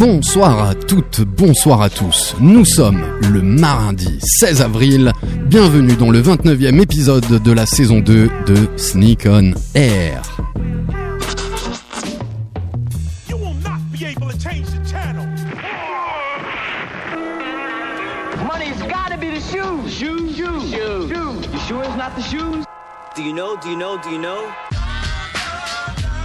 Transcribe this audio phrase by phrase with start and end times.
[0.00, 2.34] Bonsoir à toutes, bonsoir à tous.
[2.40, 5.12] Nous sommes le mardi 16 avril.
[5.44, 10.22] Bienvenue dans le 29e épisode de la saison 2 de Sneak on Air.
[13.28, 15.26] You will not be able to change the channel.
[18.46, 19.92] Money's gotta be the shoes.
[19.92, 21.10] Shoes, shoes, shoes.
[21.10, 21.46] shoes.
[21.52, 22.64] You sure it's not the shoes?
[23.14, 23.58] Do you know?
[23.58, 23.98] Do you know?
[23.98, 24.50] Do you know?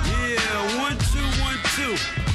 [0.07, 2.34] Yeah, one, two, one, two.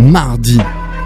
[0.00, 0.58] Mardi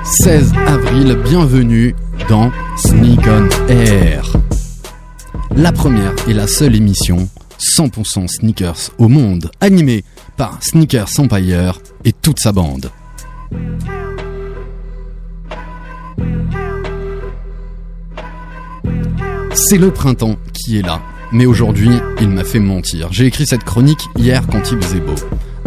[0.05, 1.97] 16 avril, bienvenue
[2.29, 4.37] dans Sneak on Air.
[5.57, 7.29] La première et la seule émission
[7.59, 10.05] 100% sneakers au monde, animée
[10.37, 12.91] par Sneakers Empire et toute sa bande.
[19.55, 23.09] C'est le printemps qui est là, mais aujourd'hui il m'a fait mentir.
[23.11, 25.17] J'ai écrit cette chronique hier quand il faisait beau.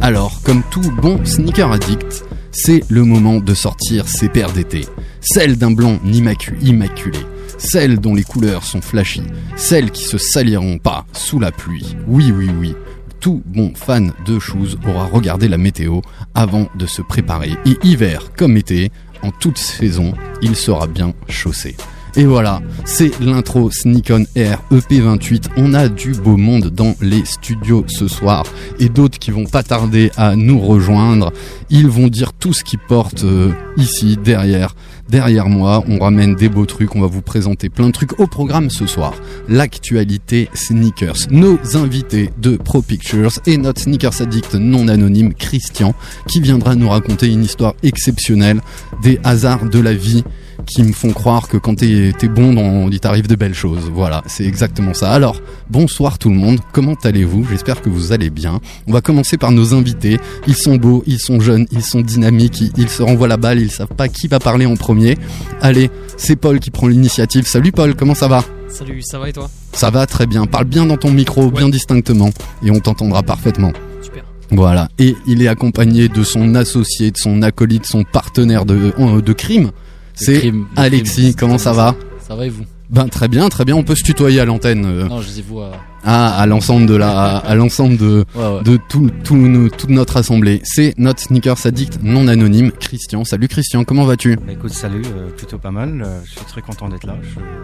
[0.01, 4.85] Alors, comme tout bon sneaker addict, c'est le moment de sortir ses paires d'été.
[5.21, 7.19] Celles d'un blanc immacu- immaculé,
[7.57, 9.23] celles dont les couleurs sont flashy,
[9.55, 11.95] celles qui se saliront pas sous la pluie.
[12.07, 12.75] Oui, oui, oui.
[13.19, 16.01] Tout bon fan de shoes aura regardé la météo
[16.35, 17.51] avant de se préparer.
[17.65, 18.91] Et hiver comme été,
[19.23, 21.75] en toute saison, il sera bien chaussé.
[22.19, 25.49] Et voilà, c'est l'intro Sneak on Air EP28.
[25.55, 28.43] On a du beau monde dans les studios ce soir
[28.79, 31.31] et d'autres qui vont pas tarder à nous rejoindre.
[31.69, 34.75] Ils vont dire tout ce qu'ils portent euh, ici, derrière.
[35.09, 38.25] Derrière moi, on ramène des beaux trucs, on va vous présenter plein de trucs au
[38.25, 39.13] programme ce soir.
[39.47, 45.93] L'actualité sneakers, nos invités de Pro Pictures et notre sneakers addict non anonyme Christian
[46.27, 48.59] qui viendra nous raconter une histoire exceptionnelle
[49.03, 50.23] des hasards de la vie
[50.65, 53.89] qui me font croire que quand t'es es bon, dans, il t'arrive de belles choses.
[53.93, 55.11] Voilà, c'est exactement ça.
[55.11, 57.45] Alors, bonsoir tout le monde, comment allez-vous?
[57.49, 58.59] J'espère que vous allez bien.
[58.87, 60.19] On va commencer par nos invités.
[60.47, 63.59] Ils sont beaux, ils sont jeunes, ils sont dynamiques, ils, ils se renvoient la balle,
[63.59, 65.17] ils savent pas qui va parler en premier.
[65.61, 67.47] Allez, c'est Paul qui prend l'initiative.
[67.47, 68.43] Salut Paul, comment ça va?
[68.69, 69.49] Salut, ça va et toi?
[69.71, 72.31] Ça va très bien, parle bien dans ton micro, bien distinctement,
[72.63, 73.71] et on t'entendra parfaitement.
[74.01, 74.23] Super.
[74.51, 79.21] Voilà, et il est accompagné de son associé, de son acolyte, son partenaire de, euh,
[79.21, 79.71] de crime.
[80.17, 81.33] C'est Alexis, crime.
[81.35, 81.95] comment ça va
[82.27, 83.75] Ça va et vous Ben très bien, très bien.
[83.75, 84.85] On peut se tutoyer à l'antenne.
[84.85, 85.71] euh, Non, je les vois.
[86.03, 88.63] à, à l'ensemble de la, à l'ensemble de, Ouais, ouais.
[88.63, 90.61] de tout, tout, toute notre assemblée.
[90.63, 93.23] C'est notre sneakers addict non anonyme, Christian.
[93.25, 96.01] Salut Christian, comment vas-tu Bah écoute, salut, euh, plutôt pas mal.
[96.05, 97.15] Euh, je suis très content d'être là.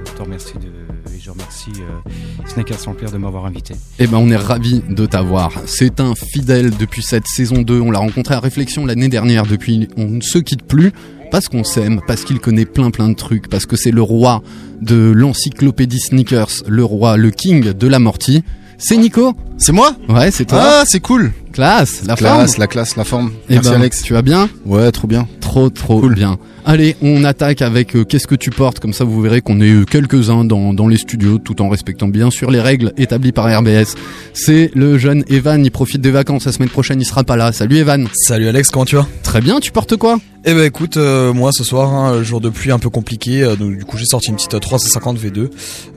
[0.05, 2.09] Je te remercie de, et je remercie euh,
[2.47, 3.73] Sneakers Empire de m'avoir invité.
[3.99, 5.51] Eh ben, on est ravi de t'avoir.
[5.65, 7.79] C'est un fidèle depuis cette saison 2.
[7.81, 9.45] On l'a rencontré à Réflexion l'année dernière.
[9.47, 10.91] Depuis, on ne se quitte plus.
[11.33, 14.43] Parce qu'on s'aime, parce qu'il connaît plein plein de trucs, parce que c'est le roi
[14.81, 18.43] de l'encyclopédie sneakers, le roi, le king de l'amorti.
[18.77, 19.95] C'est Nico C'est moi?
[20.07, 20.59] Ouais, c'est toi.
[20.61, 21.31] Ah, c'est cool.
[21.51, 22.59] classe, la classe, forme.
[22.59, 23.31] la classe, la forme.
[23.49, 24.03] Eh Merci ben, Alex.
[24.03, 24.47] Tu vas bien?
[24.67, 25.27] Ouais, trop bien.
[25.53, 26.15] Trop trop Cool.
[26.15, 26.39] bien.
[26.65, 29.69] Allez, on attaque avec euh, qu'est-ce que tu portes, comme ça vous verrez qu'on est
[29.69, 33.45] euh, quelques-uns dans, dans les studios, tout en respectant bien sûr les règles établies par
[33.59, 33.93] RBS.
[34.33, 37.51] C'est le jeune Evan, il profite des vacances, la semaine prochaine il sera pas là.
[37.51, 38.07] Salut Evan.
[38.15, 39.05] Salut Alex, comment tu vas?
[39.21, 40.17] Très bien, tu portes quoi?
[40.43, 43.55] Eh ben écoute, euh, moi ce soir, hein, jour de pluie un peu compliqué, euh,
[43.55, 45.49] donc du coup j'ai sorti une petite euh, 350 V2,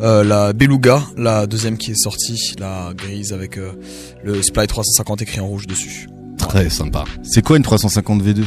[0.02, 5.40] euh, la Beluga, la deuxième qui est sortie, la grise avec le Sply 350 écrit
[5.40, 6.08] en rouge dessus.
[6.36, 7.04] Très sympa.
[7.22, 8.42] C'est quoi une 350 V2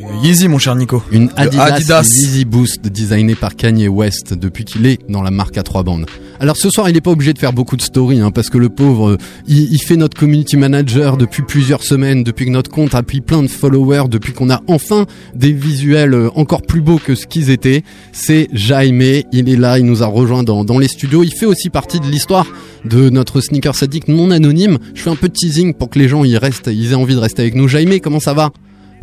[0.00, 1.02] Une Yeezy mon cher Nico.
[1.12, 2.02] Une Adidas, Adidas.
[2.02, 6.06] Yeezy Boost designée par Kanye West depuis qu'il est dans la marque à trois bandes.
[6.38, 8.56] Alors ce soir, il n'est pas obligé de faire beaucoup de stories hein, parce que
[8.56, 12.70] le pauvre, euh, il, il fait notre community manager depuis plusieurs semaines, depuis que notre
[12.70, 15.04] compte a pris plein de followers, depuis qu'on a enfin
[15.34, 17.82] des visuels euh, encore plus beaux que ce qu'ils étaient.
[18.12, 19.02] C'est Jaime,
[19.32, 21.22] il est là, il nous a rejoint dans, dans les studios.
[21.24, 22.46] Il fait aussi partie de l'histoire
[22.86, 24.78] de notre sneaker sadique non anonyme.
[24.94, 27.14] Je fais un peu de teasing pour que les gens y restent, ils aient envie
[27.14, 27.68] de rester avec nous.
[27.68, 28.50] Jaime, comment ça va?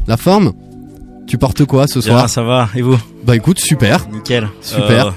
[0.07, 0.53] La forme?
[1.27, 4.07] Tu portes quoi ce soir Ah, ça va, et vous Bah écoute, super.
[4.09, 4.47] Nickel.
[4.61, 5.07] Super.
[5.07, 5.11] Euh,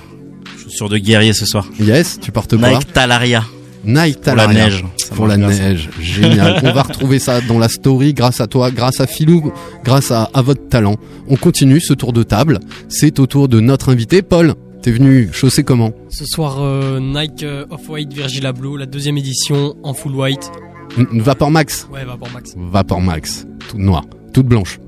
[0.62, 1.66] chaussures de guerrier ce soir.
[1.80, 3.44] Yes, tu portes quoi Nike Talaria.
[3.84, 4.84] Nike Pour la neige.
[4.98, 6.60] Ça Pour la neige, génial.
[6.64, 9.52] On va retrouver ça dans la story grâce à toi, grâce à Philou,
[9.84, 10.96] grâce à, à votre talent.
[11.28, 12.60] On continue ce tour de table.
[12.88, 14.54] C'est au tour de notre invité, Paul.
[14.82, 19.74] T'es venu chausser comment Ce soir, euh, Nike euh, Off-White Virgil Abloh, la deuxième édition
[19.82, 20.50] en full white.
[20.98, 22.54] Une Vapor Max Ouais, va pour Max.
[22.56, 24.04] Vapor Max, toute noire,
[24.34, 24.78] toute blanche.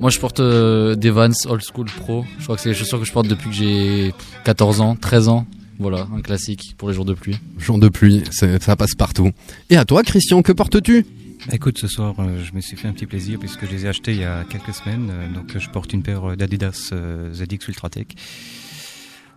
[0.00, 2.24] Moi, je porte euh, des Vans Old School Pro.
[2.38, 4.14] Je crois que c'est les chaussures que je porte depuis que j'ai
[4.44, 5.46] 14 ans, 13 ans.
[5.78, 7.36] Voilà, un classique pour les jours de pluie.
[7.58, 9.30] Jour de pluie, ça passe partout.
[9.70, 11.06] Et à toi, Christian, que portes-tu?
[11.52, 13.88] Écoute, ce soir, euh, je me suis fait un petit plaisir puisque je les ai
[13.88, 15.10] achetés il y a quelques semaines.
[15.10, 18.14] euh, donc, je porte une paire d'Adidas euh, ZX Ultratech.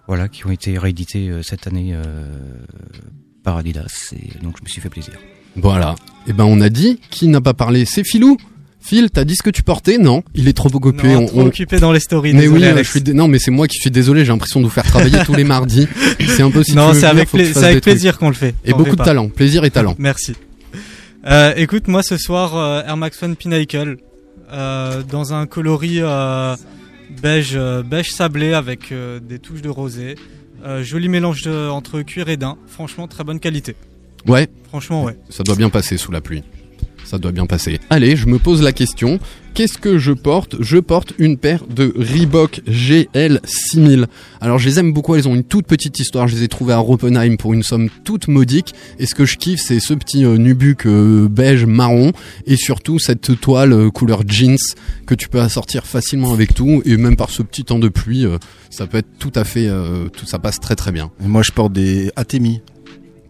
[0.07, 2.25] Voilà, qui ont été réédités euh, cette année euh,
[3.43, 4.13] par Adidas.
[4.13, 5.13] Et donc, je me suis fait plaisir.
[5.55, 5.95] Voilà.
[6.27, 8.37] Eh ben, on a dit qui n'a pas parlé, c'est Philou.
[8.81, 11.09] Phil, t'as dit ce que tu portais Non, il est trop occupé.
[11.09, 12.33] Non, on- trop on- occupé dans les stories.
[12.33, 12.87] Mais désolé, oui, Alex.
[12.87, 14.23] je suis dé- non, mais c'est moi qui suis désolé.
[14.25, 15.87] J'ai l'impression de vous faire travailler tous les mardis.
[16.27, 18.55] C'est un peu si non, c'est avec, pla- plaisir qu'on le fait.
[18.65, 19.03] Et beaucoup de pas.
[19.05, 19.95] talent, plaisir et talent.
[19.99, 20.33] Merci.
[21.27, 23.97] Euh, écoute, moi ce soir, euh, Air Max One Pinnacle,
[24.53, 26.55] euh, dans un coloris euh,
[27.21, 28.93] beige, beige sablé avec
[29.27, 30.15] des touches de rosé.
[30.81, 32.57] Joli mélange de- entre cuir et daim.
[32.67, 33.75] Franchement, très bonne qualité.
[34.27, 35.17] Ouais, Franchement, ouais.
[35.29, 36.43] ça doit bien passer sous la pluie.
[37.09, 37.79] Ça doit bien passer.
[37.89, 39.19] Allez, je me pose la question.
[39.55, 40.57] Qu'est-ce que je porte?
[40.59, 44.05] Je porte une paire de Reebok GL 6000.
[44.41, 45.15] Alors, je les aime beaucoup.
[45.15, 46.27] Elles ont une toute petite histoire.
[46.27, 48.75] Je les ai trouvées à Roppenheim pour une somme toute modique.
[48.99, 52.11] Et ce que je kiffe, c'est ce petit euh, nubuck euh, beige marron
[52.45, 54.59] et surtout cette toile euh, couleur jeans
[55.07, 56.83] que tu peux assortir facilement avec tout.
[56.85, 58.37] Et même par ce petit temps de pluie, euh,
[58.69, 59.67] ça peut être tout à fait,
[60.15, 61.09] tout ça passe très très bien.
[61.21, 62.61] Moi, je porte des Atemi.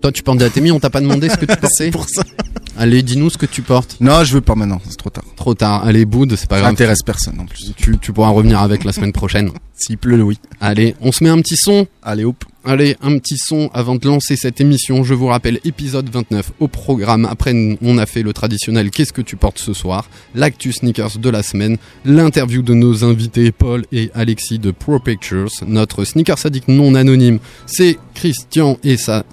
[0.01, 1.67] Toi, tu portes des Atemi, on t'a pas demandé ce que tu portais?
[1.77, 2.23] C'est pour ça.
[2.79, 3.97] Allez, dis-nous ce que tu portes.
[3.99, 5.25] Non, je veux pas maintenant, c'est trop tard.
[5.35, 5.83] Trop tard.
[5.85, 6.71] Allez, Boud, c'est pas Ça grave.
[6.71, 7.73] intéresse personne en plus.
[7.75, 9.51] Tu, tu pourras revenir avec la semaine prochaine.
[9.75, 10.39] S'il pleut, oui.
[10.61, 11.87] Allez, on se met un petit son.
[12.01, 12.43] Allez, hop.
[12.65, 15.03] Allez, un petit son avant de lancer cette émission.
[15.03, 17.25] Je vous rappelle, épisode 29 au programme.
[17.29, 20.09] Après, on a fait le traditionnel Qu'est-ce que tu portes ce soir?
[20.33, 21.77] L'actu sneakers de la semaine.
[22.05, 25.49] L'interview de nos invités Paul et Alexis de Pro Pictures.
[25.67, 29.23] Notre sneakers addict non anonyme, c'est Christian et sa...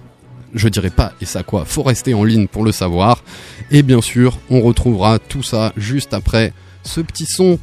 [0.57, 3.23] Je dirais pas et ça quoi, faut rester en ligne pour le savoir.
[3.71, 7.59] Et bien sûr, on retrouvera tout ça juste après ce petit son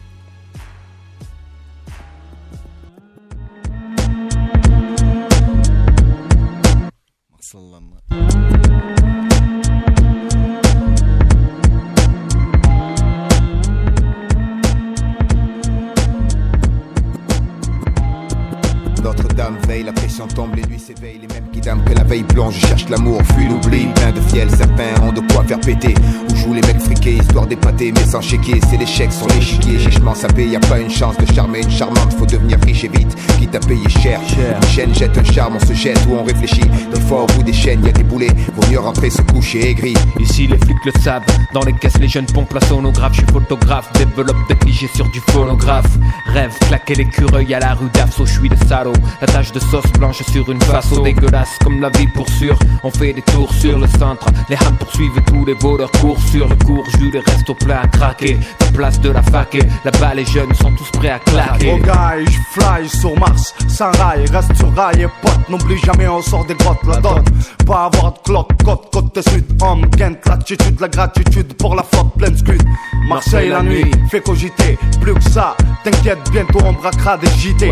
[20.28, 23.48] tombe, les nuits s'éveillent, les mêmes qui dame que la veille plonge, cherchent l'amour, fuient
[23.48, 25.94] l'oubli, plein de fiel, certains ont de quoi faire péter,
[26.30, 30.16] où jouent les mecs friqués, histoire d'épater, mais sans chéquier, c'est l'échec sur l'échiquier, chichement
[30.16, 33.16] sapé, y a pas une chance de charmer une charmante, faut devenir riche et vite,
[33.40, 36.70] quitte à payer cher, une chaîne jette un charme, on se jette ou on réfléchit,
[36.94, 39.70] des fois au bout des chaînes, y a des boulets, vaut mieux rentrer se coucher
[39.72, 41.24] aigri, Ici les flics le savent,
[41.54, 45.10] dans les caisses les jeunes pompent la sonographe, je suis photographe, développe des clichés sur
[45.10, 45.98] du phonographe.
[46.28, 48.94] Rêve, claquer l'écureuil à la rue d'Afso, je suis le salaud.
[49.22, 52.58] La tache de sauce blanche sur une façon dégueulasse comme la vie pour sûr.
[52.84, 56.48] On fait des tours sur le centre, les hams poursuivent tous les voleurs courent sur
[56.48, 58.38] le cours, jus les restes au plein à craquer.
[58.62, 61.74] La place de la fac et là-bas les jeunes sont tous prêts à claquer.
[61.74, 66.08] Oh guy, je fly sur Mars, sans rail, reste sur rail et pote, n'oublie jamais
[66.08, 67.26] on sort des grottes, la donne.
[67.66, 72.14] Pas avoir de cloque, côte, côte sud, homme, Kent, l'attitude, la gratitude pour la flotte
[72.18, 72.62] pleine scud.
[73.08, 77.72] Marseille la nuit, fait cogiter, plus que ça, t'inquiète, bientôt on braquera des JT.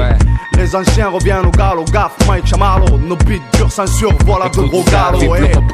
[0.57, 2.56] Les anciens reviennent au galop, gaffe, Mike
[3.10, 5.15] nos beats dure censure, voilà de gros rap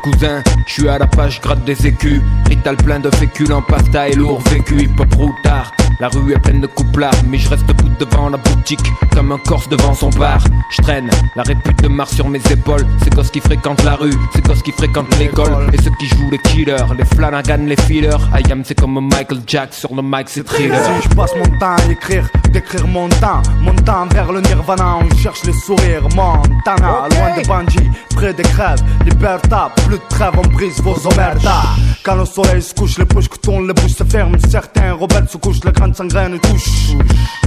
[0.01, 2.20] cousin, je suis à la page, gratte des écus.
[2.50, 5.72] Rital plein de féculents, pasta et lourd vécu, hip hop routard.
[6.00, 9.39] La rue est pleine de couplards, mais je reste debout devant la boutique, comme un
[9.39, 10.39] corse devant son bar.
[10.70, 12.86] Je traîne la répute de Mars sur mes épaules.
[13.03, 15.70] Ces gosses qui fréquentent la rue, ces gosses qui fréquentent l'école.
[15.74, 18.17] Et ceux qui jouent les killers, les Flanagan, les fillers.
[18.31, 20.79] I am, c'est comme Michael Jack sur le mic, c'est thriller.
[20.84, 24.98] Si je passe mon temps à écrire, d'écrire mon temps, mon temps vers le nirvana,
[24.98, 26.08] on cherche les sourires,
[26.48, 31.63] Montana, loin des bandits, près des crèves, Liberta, plus de trêve, on brise vos omertas.
[32.04, 35.27] Quand le soleil se couche, les bouches que tournent, les bouches se ferment, certains rebelles
[35.30, 36.94] se couchent, la grande sangraine touche.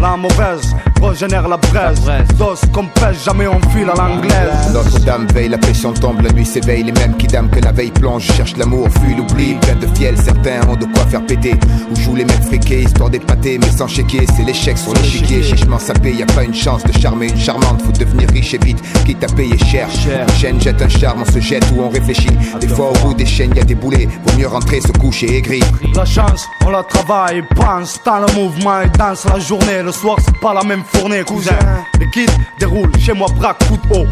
[0.01, 2.01] La mauvaise régénère la braise,
[2.39, 4.73] dos comme pêche, jamais on file à l'anglaise.
[4.73, 7.91] Notre-Dame veille, la pression tombe, la nuit s'éveille, les mêmes qui dament que la veille
[7.91, 11.59] plonge, cherchent l'amour, fuient l'oubli, plein de fiel, certains ont de quoi faire péter,
[11.91, 15.79] où jouent les mecs friqués, histoire d'épater, mais sans chéquier, c'est l'échec sur l'échiquier, chichement
[15.79, 18.83] sapé, y a pas une chance de charmer une charmante, faut devenir riche et vite,
[19.05, 19.89] quitte à payer cher.
[20.07, 23.15] Une chaîne jette un charme, on se jette ou on réfléchit, des fois au bout
[23.15, 25.61] des chaînes y a des boulets, vaut mieux rentrer, se coucher aigri.
[25.95, 29.83] La chance, on la travaille, pense dans le mouvement et danse la journée.
[29.83, 31.59] Le soir, c'est pas la même fournée, cousin.
[31.99, 32.27] Les kids
[32.59, 34.07] déroulent chez moi, braque, coup de haut.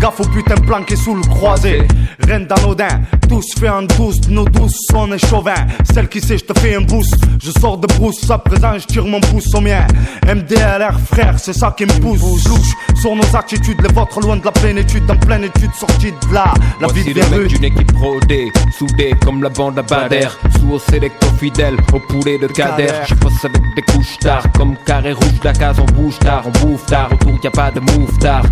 [0.00, 1.86] Gaffe au putain planqué sous le croisé.
[2.26, 5.66] Rien d'anodin, tous fait en douce, nos douces sont des chauvins.
[5.92, 7.14] Celle qui sait, je te fais un boost.
[7.42, 9.86] Je sors de brousse, à présent, je tire mon pouce au mien.
[10.26, 12.22] MDLR frère, c'est ça qui me pousse.
[12.46, 16.34] Louche sur nos attitudes, les vôtres loin de la plénitude, en pleine étude, sortie de
[16.34, 16.54] là.
[16.80, 20.28] La vie Voici de le d'une équipe rodée, soudée comme la bande à Bader.
[20.58, 22.88] Sous au sélecto fidèle, au poulet de Kader.
[23.06, 26.66] Je passe avec des couches tard, comme carré rouge, la case on bouge tard, on
[26.66, 27.10] bouffe tard.
[27.12, 28.44] Autour y a pas de move tard.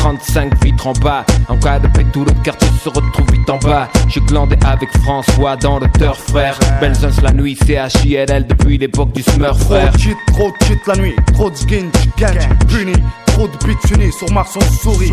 [0.00, 1.24] 535 vitres en bas.
[1.48, 3.88] En cas de paix, tout le quartier se retrouve vite en bas.
[4.08, 6.58] J'ai glandé avec François dans le turf, frère.
[6.80, 9.92] Belzons la nuit, CHILL depuis l'époque du Smurf, Trop frère.
[9.92, 12.38] de cheat, trop de cheat la nuit, trop de skin, gang,
[12.68, 12.94] puni,
[13.26, 15.12] trop de bitch unis sur Mars on sourit.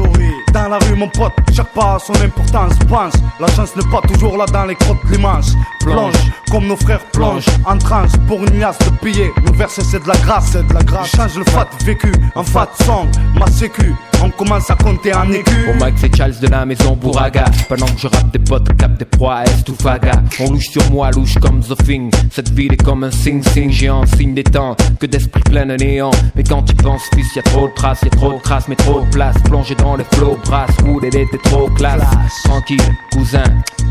[0.54, 4.02] Dans la rue mon pote, chaque pas a son importance, pense, la chance n'est pas
[4.08, 5.54] toujours là dans les crottes l'immense.
[5.82, 6.14] Plonge,
[6.52, 10.08] comme nos frères plongent, en transe pour une liasse de billets, le verset c'est de
[10.08, 11.12] la grâce, c'est de la grâce.
[11.12, 15.32] Je change le fat vécu, en fat song, ma sécu, on commence à compter en
[15.32, 15.70] écu.
[15.70, 18.98] Au Mac c'est Charles de la maison Bouraga Pendant que je rappe des potes, cap
[18.98, 20.12] des proies, est ou faga?
[20.40, 22.12] On louche sur moi, louche comme The Thing.
[22.32, 23.72] Cette ville est comme un sing-sing.
[23.72, 26.12] Géant, signe des temps Que d'esprit plein de néant.
[26.36, 28.68] Mais quand tu penses fils, y a trop de traces, y a trop de traces
[28.68, 32.04] Mais trop de place, plongé dans les flots Brasse, wood, elle était trop classe.
[32.44, 32.82] Tranquille,
[33.12, 33.44] cousin,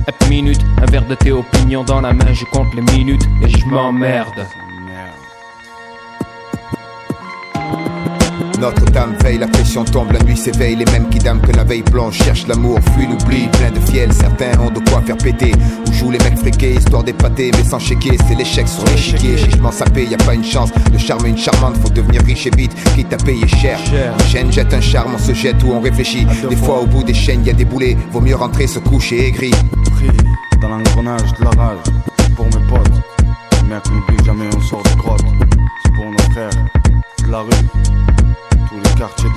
[0.07, 3.25] hep minute Un verre de thé au pignon dans la main Je compte les minutes
[3.43, 4.47] et je m'emmerde
[8.59, 10.77] Notre-Dame veille, la pression tombe, la nuit s'éveille.
[10.77, 14.13] Les mêmes qui dament que la veille plonge, cherchent l'amour, fuient l'oubli, plein de fiel.
[14.13, 15.53] Certains ont de quoi faire péter.
[15.87, 18.17] Où jouent les mecs friqués, histoire d'épater, mais sans chéquer.
[18.27, 20.71] C'est l'échec sur l'échiquier, chichement sapé, y a pas une chance.
[20.93, 23.79] Le charme, une charmante, faut devenir riche et vite, quitte à payer cher.
[23.93, 26.27] Une chaîne jette un charme, on se jette ou on réfléchit.
[26.49, 27.97] Des fois, au bout des chaînes, y a des boulets.
[28.13, 29.51] Vaut mieux rentrer, se coucher aigri.
[29.97, 30.11] Pris
[30.61, 31.79] dans l'engrenage de la rage,
[32.19, 32.93] c'est pour mes potes.
[33.69, 35.25] Mec, n'oublie jamais, on sort de grotte.
[35.83, 36.51] C'est pour nos frères
[37.27, 37.51] de la rue,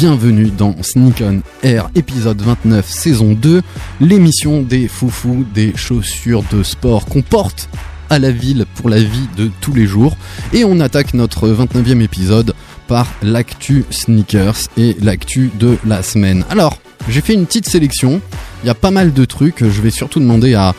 [0.00, 3.60] Bienvenue dans Sneak On Air épisode 29 saison 2,
[4.00, 7.68] l'émission des foufous des chaussures de sport qu'on porte
[8.08, 10.16] à la ville pour la vie de tous les jours.
[10.54, 12.54] Et on attaque notre 29e épisode
[12.88, 16.46] par l'actu sneakers et l'actu de la semaine.
[16.48, 16.78] Alors,
[17.10, 18.22] j'ai fait une petite sélection.
[18.64, 19.62] Il y a pas mal de trucs.
[19.62, 20.74] Je vais surtout demander à,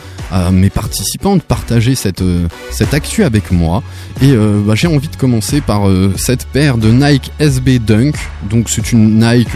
[0.51, 3.83] mes participants de partager cette, euh, cette actu avec moi.
[4.21, 8.15] Et euh, bah, j'ai envie de commencer par euh, cette paire de Nike SB Dunk.
[8.49, 9.49] Donc c'est une Nike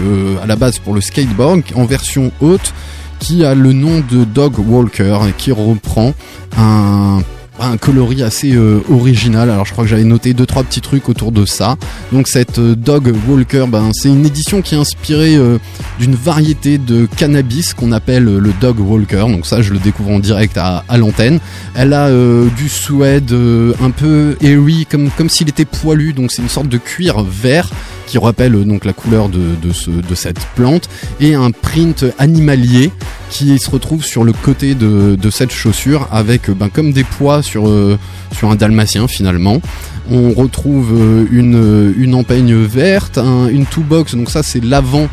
[0.44, 2.74] à la base pour le skateboard en version haute
[3.20, 6.14] qui a le nom de Dog Walker et qui reprend
[6.58, 7.22] un
[7.60, 9.50] un coloris assez euh, original.
[9.50, 11.76] Alors je crois que j'avais noté deux trois petits trucs autour de ça.
[12.12, 15.58] Donc cette euh, Dog Walker, ben, c'est une édition qui est inspirée euh,
[16.00, 19.26] d'une variété de cannabis qu'on appelle le Dog Walker.
[19.30, 21.40] Donc ça je le découvre en direct à, l'antenne.
[21.76, 22.10] Elle a
[22.56, 26.14] du suède un peu airy comme comme s'il était poilu.
[26.14, 27.70] Donc c'est une sorte de cuir vert
[28.16, 30.88] qui rappelle euh, donc la couleur de, de, ce, de cette plante
[31.20, 32.90] et un print animalier
[33.30, 37.04] qui se retrouve sur le côté de, de cette chaussure avec euh, ben, comme des
[37.04, 37.98] poids sur, euh,
[38.34, 39.62] sur un dalmatien finalement.
[40.10, 45.10] On retrouve une, une empeigne verte, un- une two box, donc ça c'est l'avant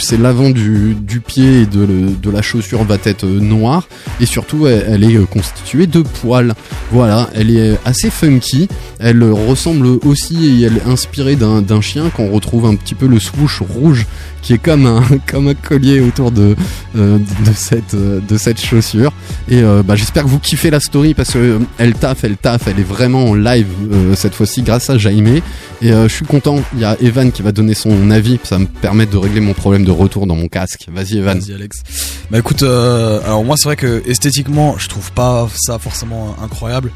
[0.00, 3.88] c'est l'avant du, pied et de, la chaussure va être euh, noire.
[4.20, 6.54] Et surtout elle, est euh, constituée de poils.
[6.90, 8.68] Voilà elle est assez funky.
[8.98, 13.06] Elle euh, ressemble aussi et elle est inspirée d'un chien qu'on retrouve un petit peu
[13.06, 14.06] le swoosh rouge
[14.42, 16.56] qui est comme un comme un collier autour de
[16.96, 17.18] euh,
[17.54, 19.12] cette euh, de cette chaussure.
[19.48, 22.36] Et euh, bah, j'espère que vous kiffez la story parce que euh, elle taffe elle
[22.36, 22.66] taffe.
[22.66, 25.40] Elle est vraiment en live euh, cette fois-ci grâce à Jaime.
[25.80, 26.62] Et euh, je suis content.
[26.74, 28.38] Il y a Evan qui va donner son avis.
[28.42, 31.82] Ça me permettre de mon problème de retour dans mon casque vas-y Evan Vas-y Alex.
[32.30, 36.90] Bah écoute, euh, alors moi c'est vrai que esthétiquement je trouve pas ça forcément incroyable,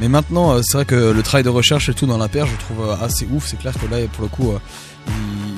[0.00, 2.46] mais maintenant euh, c'est vrai que le travail de recherche et tout dans la paire
[2.46, 3.46] je trouve euh, assez ouf.
[3.46, 4.58] C'est clair que là pour le coup euh,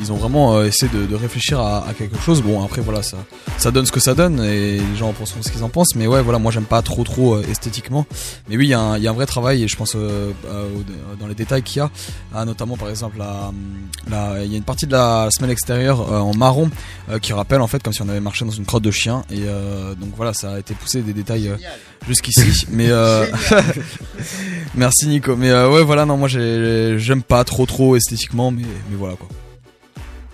[0.00, 2.42] ils, ont vraiment euh, essayé de, de réfléchir à, à quelque chose.
[2.42, 3.16] Bon après voilà ça
[3.58, 5.94] ça donne ce que ça donne et les gens en penseront ce qu'ils en pensent.
[5.96, 8.06] Mais ouais voilà moi j'aime pas trop trop euh, esthétiquement.
[8.48, 9.92] Mais oui il y, a un- il y a un vrai travail et je pense
[9.96, 10.32] euh,
[11.20, 11.90] dans les détails qu'il y a,
[12.34, 13.50] Ah, notamment par exemple la-
[14.44, 16.70] il y a une partie de la semelle extérieure en marron
[17.22, 19.24] qui rappelle en fait comme si on avait marché dans une crotte de chien.
[19.30, 19.40] Et
[20.00, 21.50] donc voilà ça a été poussé des détails
[22.08, 22.66] jusqu'ici.
[22.70, 22.88] Mais
[24.74, 25.36] merci Nico.
[25.36, 29.28] Mais ouais voilà non moi j'ai- j'aime pas trop trop esthétiquement mais, mais voilà quoi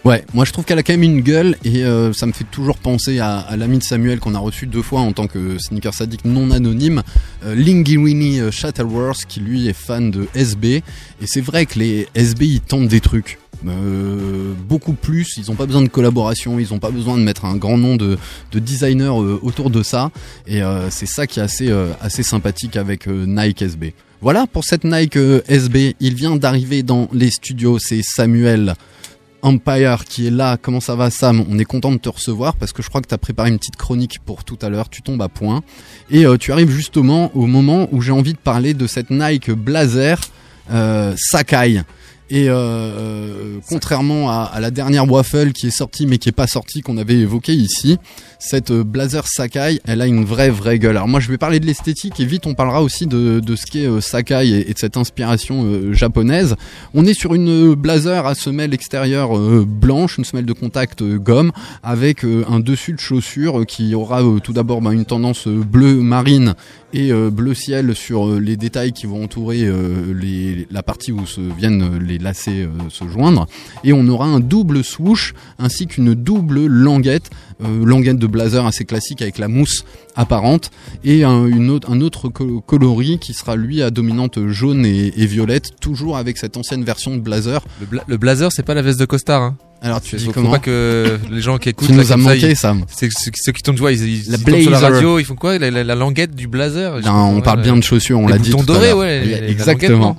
[0.07, 2.47] Ouais, moi je trouve qu'elle a quand même une gueule et euh, ça me fait
[2.49, 5.59] toujours penser à, à l'ami de Samuel qu'on a reçu deux fois en tant que
[5.59, 7.03] sneaker sadique non anonyme,
[7.45, 10.83] euh, Linguini euh, Shuttleworth qui lui est fan de SB et
[11.25, 13.41] c'est vrai que les SB ils tentent des trucs.
[13.67, 17.45] Euh, beaucoup plus, ils ont pas besoin de collaboration, ils ont pas besoin de mettre
[17.45, 18.17] un grand nom de,
[18.53, 20.13] de designers euh, autour de ça
[20.47, 21.69] et c'est ça qui est assez,
[22.01, 23.93] assez sympathique avec Nike SB.
[24.21, 28.77] Voilà pour cette Nike SB, il vient d'arriver dans les studios, c'est Samuel
[29.47, 30.57] Empire qui est là.
[30.61, 31.45] Comment ça va Sam?
[31.49, 33.59] On est content de te recevoir parce que je crois que tu as préparé une
[33.59, 35.63] petite chronique pour tout à l'heure, tu tombes à point.
[36.11, 39.53] Et euh, tu arrives justement au moment où j'ai envie de parler de cette Nike
[39.53, 40.19] Blazer
[40.73, 41.83] euh, Sakai.
[42.29, 46.49] Et euh, euh, contrairement à, la dernière waffle qui est sortie mais qui est pas
[46.49, 47.99] sortie qu'on avait évoqué ici,
[48.41, 50.97] cette euh, Blazer Sakai, elle a une vraie vraie gueule.
[50.97, 53.87] Alors moi je vais parler de l'esthétique et vite on parlera aussi de, ce qu'est
[53.87, 56.57] euh, Sakai et, de cette inspiration japonaise.
[56.95, 61.53] On est sur une Blazer à semelle extérieure blanche, une semelle de contact gomme
[61.83, 66.55] avec un dessus de chaussure qui aura tout d'abord bah, une tendance bleu marine
[66.97, 71.27] et euh, bleu ciel sur euh, les détails qui vont entourer euh, la partie où
[71.27, 73.47] se viennent les lacets se joindre.
[73.85, 79.21] Et on aura un double swoosh ainsi qu'une double languette, languette de blazer assez classique
[79.21, 79.85] avec la mousse
[80.15, 80.71] apparente
[81.05, 86.39] et un, autre, coloris qui sera lui à dominante jaune et, et violette, toujours avec
[86.39, 87.65] cette ancienne version de blazer.
[87.81, 89.43] Le, bla- le blazer, c'est pas la veste de costard.
[89.43, 89.57] Hein.
[89.83, 91.87] Alors tu dis faut, comment faut pas que les gens qui écoutent.
[91.89, 92.85] Tu là, nous as ça, manqué, Sam.
[92.89, 94.95] C'est ceux, qui tombent, tu vois, ils, ils, La ils tombent sur la blazer.
[94.95, 95.59] radio, ils font quoi?
[95.59, 97.01] La, la- la languette du blazer.
[97.03, 98.99] Non, on ouais, parle bien de chaussures, on l'a dit boutons tout à l'heure.
[98.99, 99.25] ouais.
[99.25, 100.17] les- Exactement.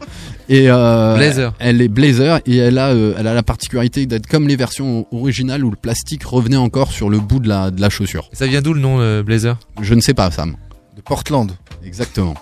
[0.49, 1.53] Et euh, Blazer.
[1.59, 5.05] Elle est blazer et elle a, euh, elle a la particularité d'être comme les versions
[5.11, 8.29] originales où le plastique revenait encore sur le bout de la, de la chaussure.
[8.31, 9.57] Et ça vient d'où le nom euh, blazer?
[9.81, 10.55] Je ne sais pas, Sam.
[10.95, 11.51] De Portland.
[11.85, 12.35] Exactement.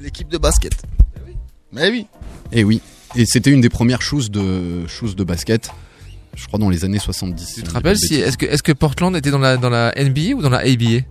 [0.00, 0.74] L'équipe de basket.
[1.72, 2.06] Mais oui.
[2.52, 2.80] Et oui.
[3.16, 5.70] Et c'était une des premières choses de, choses de basket.
[6.36, 7.54] Je crois dans les années 70.
[7.54, 10.34] Tu te rappelles si est-ce que est-ce que Portland était dans la dans la NBA
[10.36, 11.02] ou dans la ABA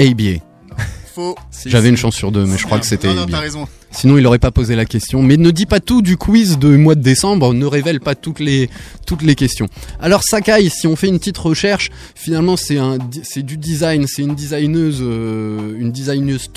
[0.00, 0.42] ABA.
[1.14, 1.34] Faux.
[1.64, 3.66] J'avais une chance sur deux, mais je crois que c'était Non, non, t'as raison.
[3.96, 5.22] Sinon, il aurait pas posé la question.
[5.22, 8.40] Mais ne dis pas tout du quiz de mois de décembre, ne révèle pas toutes
[8.40, 8.68] les,
[9.34, 9.68] questions.
[10.00, 14.06] Alors, Sakai, si on fait une petite recherche, finalement, c'est du design.
[14.06, 16.50] C'est une designeuse, euh, une designeuse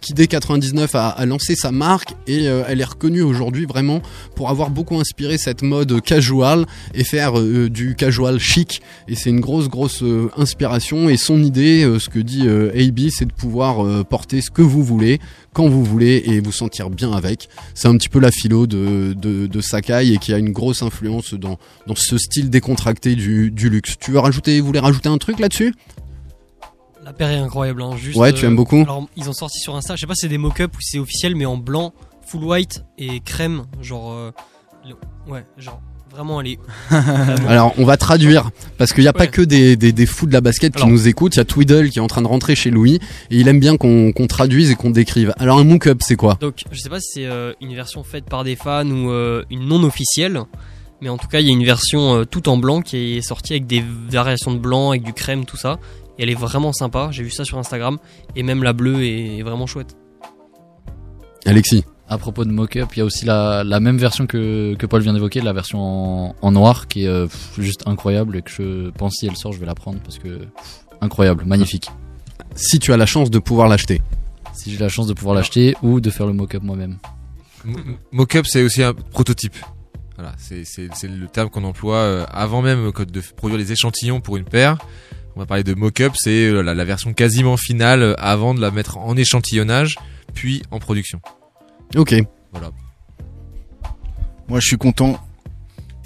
[0.00, 4.00] qui, dès 99, a, lancé sa marque et euh, elle est reconnue aujourd'hui vraiment
[4.34, 8.80] pour avoir beaucoup inspiré cette mode casual et faire euh, du casual chic.
[9.08, 11.08] Et c'est une grosse, grosse euh, inspiration.
[11.08, 14.50] Et son idée, euh, ce que dit euh, AB, c'est de pouvoir euh, porter ce
[14.50, 15.20] que vous voulez,
[15.56, 17.48] quand vous voulez et vous sentir bien avec.
[17.72, 20.82] C'est un petit peu la philo de, de, de Sakai et qui a une grosse
[20.82, 23.96] influence dans, dans ce style décontracté du, du luxe.
[23.98, 25.74] Tu veux rajouter, vous voulez rajouter un truc là-dessus?
[27.02, 27.82] La paire est incroyable.
[27.82, 27.96] Hein.
[27.96, 28.82] Juste, Ouais, tu aimes beaucoup?
[28.82, 30.90] Alors, ils ont sorti sur Insta, je sais pas si c'est des mock-ups ou si
[30.92, 31.94] c'est officiel, mais en blanc,
[32.26, 33.62] full white et crème.
[33.80, 34.12] Genre.
[34.12, 34.30] euh,
[35.26, 35.80] Ouais, genre.
[36.16, 36.40] Vraiment,
[37.48, 40.32] Alors, on va traduire parce qu'il n'y a pas que des, des, des fous de
[40.32, 40.88] la basket qui Alors.
[40.88, 41.34] nous écoutent.
[41.34, 43.00] Il y a Tweedle qui est en train de rentrer chez Louis
[43.30, 45.34] et il aime bien qu'on qu'on traduise et qu'on décrive.
[45.38, 46.38] Alors, un mock-up, c'est quoi?
[46.40, 49.44] Donc, je sais pas si c'est euh, une version faite par des fans ou euh,
[49.50, 50.40] une non officielle,
[51.02, 53.22] mais en tout cas, il y a une version euh, tout en blanc qui est
[53.22, 55.78] sortie avec des variations de blanc, avec du crème, tout ça.
[56.18, 57.08] Et elle est vraiment sympa.
[57.12, 57.98] J'ai vu ça sur Instagram.
[58.36, 59.96] Et même la bleue est vraiment chouette.
[61.44, 64.86] Alexis À propos de mock-up, il y a aussi la, la même version que, que
[64.86, 68.42] Paul vient d'évoquer, la version en, en noir, qui est euh, pff, juste incroyable et
[68.42, 71.90] que je pense si elle sort, je vais la prendre parce que pff, incroyable, magnifique.
[72.54, 74.02] Si tu as la chance de pouvoir l'acheter.
[74.54, 76.96] Si j'ai la chance de pouvoir l'acheter ou de faire le mock-up moi-même.
[77.64, 77.78] Mo-
[78.12, 79.56] Mock-up, c'est aussi un prototype.
[80.16, 80.62] Voilà, c'est
[81.08, 84.78] le terme qu'on emploie euh, avant même que de produire les échantillons pour une paire.
[85.34, 88.70] On va parler de mock-up, c'est euh, la, la version quasiment finale avant de la
[88.70, 89.96] mettre en échantillonnage,
[90.32, 91.20] puis en production.
[91.94, 92.14] Ok.
[92.52, 92.70] Voilà.
[94.48, 95.18] Moi, je suis content.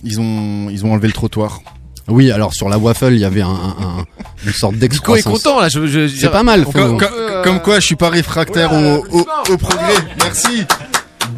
[0.03, 1.61] Ils ont, ils ont enlevé le trottoir.
[2.09, 4.05] Oui, alors sur la waffle, il y avait un, un- un-
[4.45, 5.33] une sorte Nico est d'excroissance.
[5.43, 5.69] content là.
[5.69, 6.64] Je, je- je- C'est pas mal.
[6.64, 7.09] Comme, comme-
[7.45, 9.95] comme quoi, je suis pas réfractaire au, au, au progrès.
[10.19, 10.64] Merci.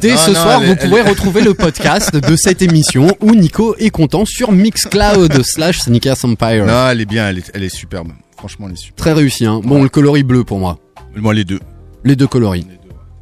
[0.01, 3.09] Dès Ah, ce non, soir, elle- vous elle- pouvez retrouver le podcast de cette émission
[3.21, 6.65] où Nico est content sur Mixcloud slash Sneakers Empire.
[6.67, 8.13] Non, elle est bien, elle est, elle est superbe.
[8.39, 8.97] Franchement, elle est superbe.
[8.97, 9.61] Très réussi, hein.
[9.63, 10.79] Bon, le coloris bleu pour moi.
[11.17, 11.61] Moi, les deux.
[12.05, 12.67] Les deux coloris.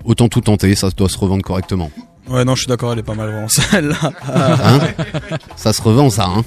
[0.05, 1.91] Autant tout tenter, ça doit se revendre correctement.
[2.29, 3.97] Ouais, non, je suis d'accord, elle est pas mal vraiment celle-là.
[4.33, 4.79] Hein
[5.57, 6.45] ça se revend, ça, hein.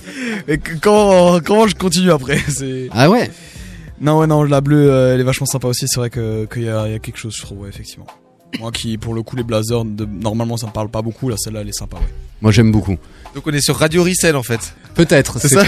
[0.47, 2.39] Et que- comment, comment je continue après.
[2.91, 3.29] Ah ouais
[4.01, 5.85] Non, ouais, non, la bleue, euh, elle est vachement sympa aussi.
[5.87, 8.07] C'est vrai que- qu'il y, a, il y a quelque chose, je trouve, ouais, effectivement.
[8.59, 11.29] Moi qui, pour le coup, les blazers, de- normalement, ça me parle pas beaucoup.
[11.29, 12.03] Là, celle-là, elle est sympa, ouais.
[12.41, 12.97] Moi, j'aime beaucoup.
[13.33, 14.75] Donc on est sur Radio Ricel en fait.
[14.93, 15.39] Peut-être.
[15.39, 15.63] C'est ça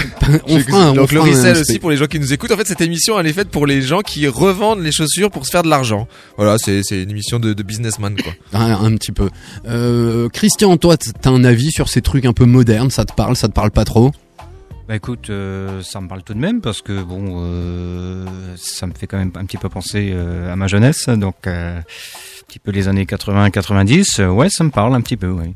[0.46, 2.20] on fera un, on Donc le fera un resell spé- aussi pour les gens qui
[2.20, 2.52] nous écoutent.
[2.52, 5.46] En fait, cette émission elle est faite pour les gens qui revendent les chaussures pour
[5.46, 6.06] se faire de l'argent.
[6.36, 8.32] Voilà, c'est c'est une émission de, de businessman quoi.
[8.52, 9.30] Un, un petit peu.
[9.66, 12.90] Euh, Christian, toi, t'as un avis sur ces trucs un peu modernes?
[12.90, 13.34] Ça te parle?
[13.34, 14.12] Ça te parle pas trop?
[14.88, 18.24] Bah écoute, euh, ça me parle tout de même parce que bon, euh,
[18.56, 21.80] ça me fait quand même un petit peu penser euh, à ma jeunesse, donc euh,
[21.80, 21.82] un
[22.46, 24.20] petit peu les années 80-90.
[24.20, 25.28] euh, ouais, ça me parle un petit peu.
[25.28, 25.54] Ouais.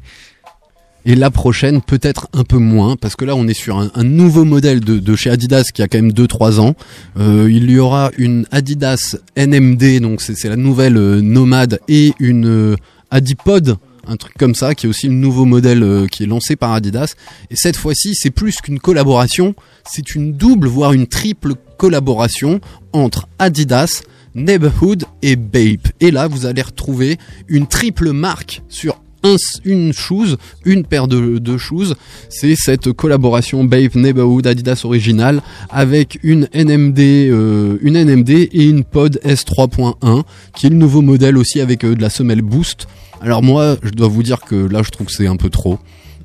[1.07, 4.03] Et la prochaine, peut-être un peu moins, parce que là, on est sur un, un
[4.03, 6.75] nouveau modèle de, de chez Adidas qui a quand même 2-3 ans.
[7.17, 12.13] Euh, il y aura une Adidas NMD, donc c'est c'est la nouvelle euh, Nomade, et
[12.19, 12.77] une euh,
[13.13, 13.79] Adipod,
[14.11, 16.73] un truc comme ça, qui est aussi le nouveau modèle euh, qui est lancé par
[16.73, 17.15] Adidas.
[17.51, 19.55] Et cette fois-ci, c'est plus qu'une collaboration,
[19.89, 22.61] c'est une double, voire une triple collaboration
[22.93, 24.03] entre Adidas,
[24.35, 25.89] Neighborhood et Bape.
[26.01, 27.19] Et là, vous allez retrouver
[27.49, 31.95] une triple marque sur un, une shoes, une paire de, de shoes.
[32.29, 38.83] C'est cette collaboration Bape Neighborhood Adidas original avec une NMD, euh, une NMD et une
[38.83, 40.25] Pod S3.1
[40.57, 42.89] qui est le nouveau modèle aussi avec euh, de la semelle Boost.
[43.21, 45.79] Alors moi, je dois vous dire que là, je trouve que c'est un peu trop.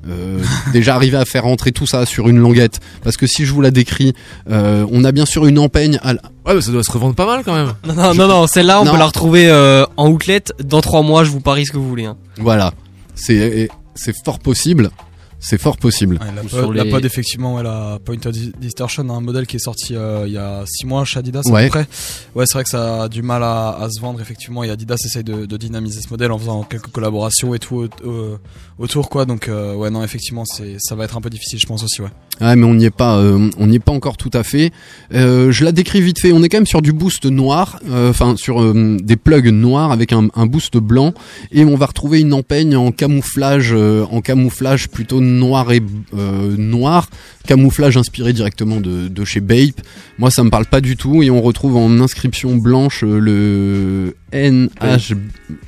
[0.08, 0.38] Euh,
[0.72, 3.60] déjà arriver à faire rentrer tout ça sur une languette parce que si je vous
[3.60, 4.14] la décris
[4.48, 7.16] euh, on a bien sûr une empeigne à la- Ouais, mais ça doit se revendre
[7.16, 7.72] pas mal quand même.
[7.88, 8.92] Non, non, non, non, celle-là, on Non.
[8.92, 11.88] peut la retrouver euh, en outlet dans 3 mois, je vous parie ce que vous
[11.88, 12.04] voulez.
[12.04, 12.16] hein.
[12.38, 12.72] voilà
[13.16, 14.90] c'est c'est fort possible
[15.38, 19.08] c'est fort possible Ouais, la, pod, la les- pod, effectivement, ouais, la Point of Distortion,
[19.10, 21.60] un modèle qui est sorti euh, il y a 6 mois chez Adidas Ouais.
[21.60, 21.86] à peu près.
[22.34, 24.64] Ouais, c'est vrai que ça a du mal à, à se vendre effectivement.
[24.64, 28.08] Et Adidas essaye de, de dynamiser ce modèle en faisant quelques collaborations et tout au-
[28.08, 28.38] au-
[28.78, 29.24] autour, quoi.
[29.24, 32.02] Donc euh, ouais, non, effectivement, c'est ça va être un peu difficile, je pense aussi,
[32.02, 32.08] ouais.
[32.40, 34.70] Ouais, mais on n'y est pas, euh, on n'y est pas encore tout à fait.
[35.14, 36.32] Euh, je la décris vite fait.
[36.32, 39.90] On est quand même sur du boost noir, euh, enfin sur euh, des plugs noirs
[39.92, 41.12] avec un, un boost blanc,
[41.52, 45.82] et on va retrouver une empeigne en camouflage, euh, en camouflage plutôt noir et
[46.16, 47.08] euh, noir,
[47.46, 49.80] camouflage inspiré directement de, de chez Bape.
[50.18, 54.16] Moi, ça me parle pas du tout, et on retrouve en inscription blanche euh, le
[54.32, 55.14] NH,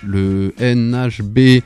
[0.07, 1.62] le NHB.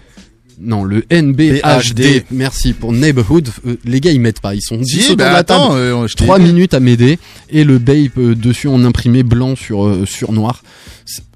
[0.65, 1.61] Non, le NBHD.
[1.97, 2.25] BHD.
[2.31, 3.49] Merci pour Neighborhood.
[3.67, 4.55] Euh, les gars, ils mettent pas.
[4.55, 5.81] Ils sont 10 Si, autour bah de la attends, table.
[5.81, 6.45] euh, je t'ai 3 dit.
[6.45, 7.19] minutes à m'aider.
[7.51, 10.63] Et le Bape dessus en imprimé blanc sur, sur noir.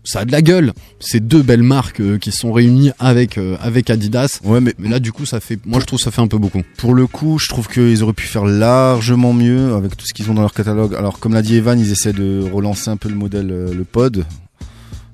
[0.09, 0.73] Ça a de la gueule.
[1.01, 4.39] C'est deux belles marques euh, qui sont réunies avec, euh, avec Adidas.
[4.45, 6.29] Ouais, mais Mais là, du coup, ça fait, moi, je trouve que ça fait un
[6.29, 6.63] peu beaucoup.
[6.77, 10.31] pour le coup, je trouve qu'ils auraient pu faire largement mieux avec tout ce qu'ils
[10.31, 10.95] ont dans leur catalogue.
[10.95, 13.85] Alors, comme l'a dit Evan, ils essaient de relancer un peu le modèle, euh, le
[13.85, 14.25] pod.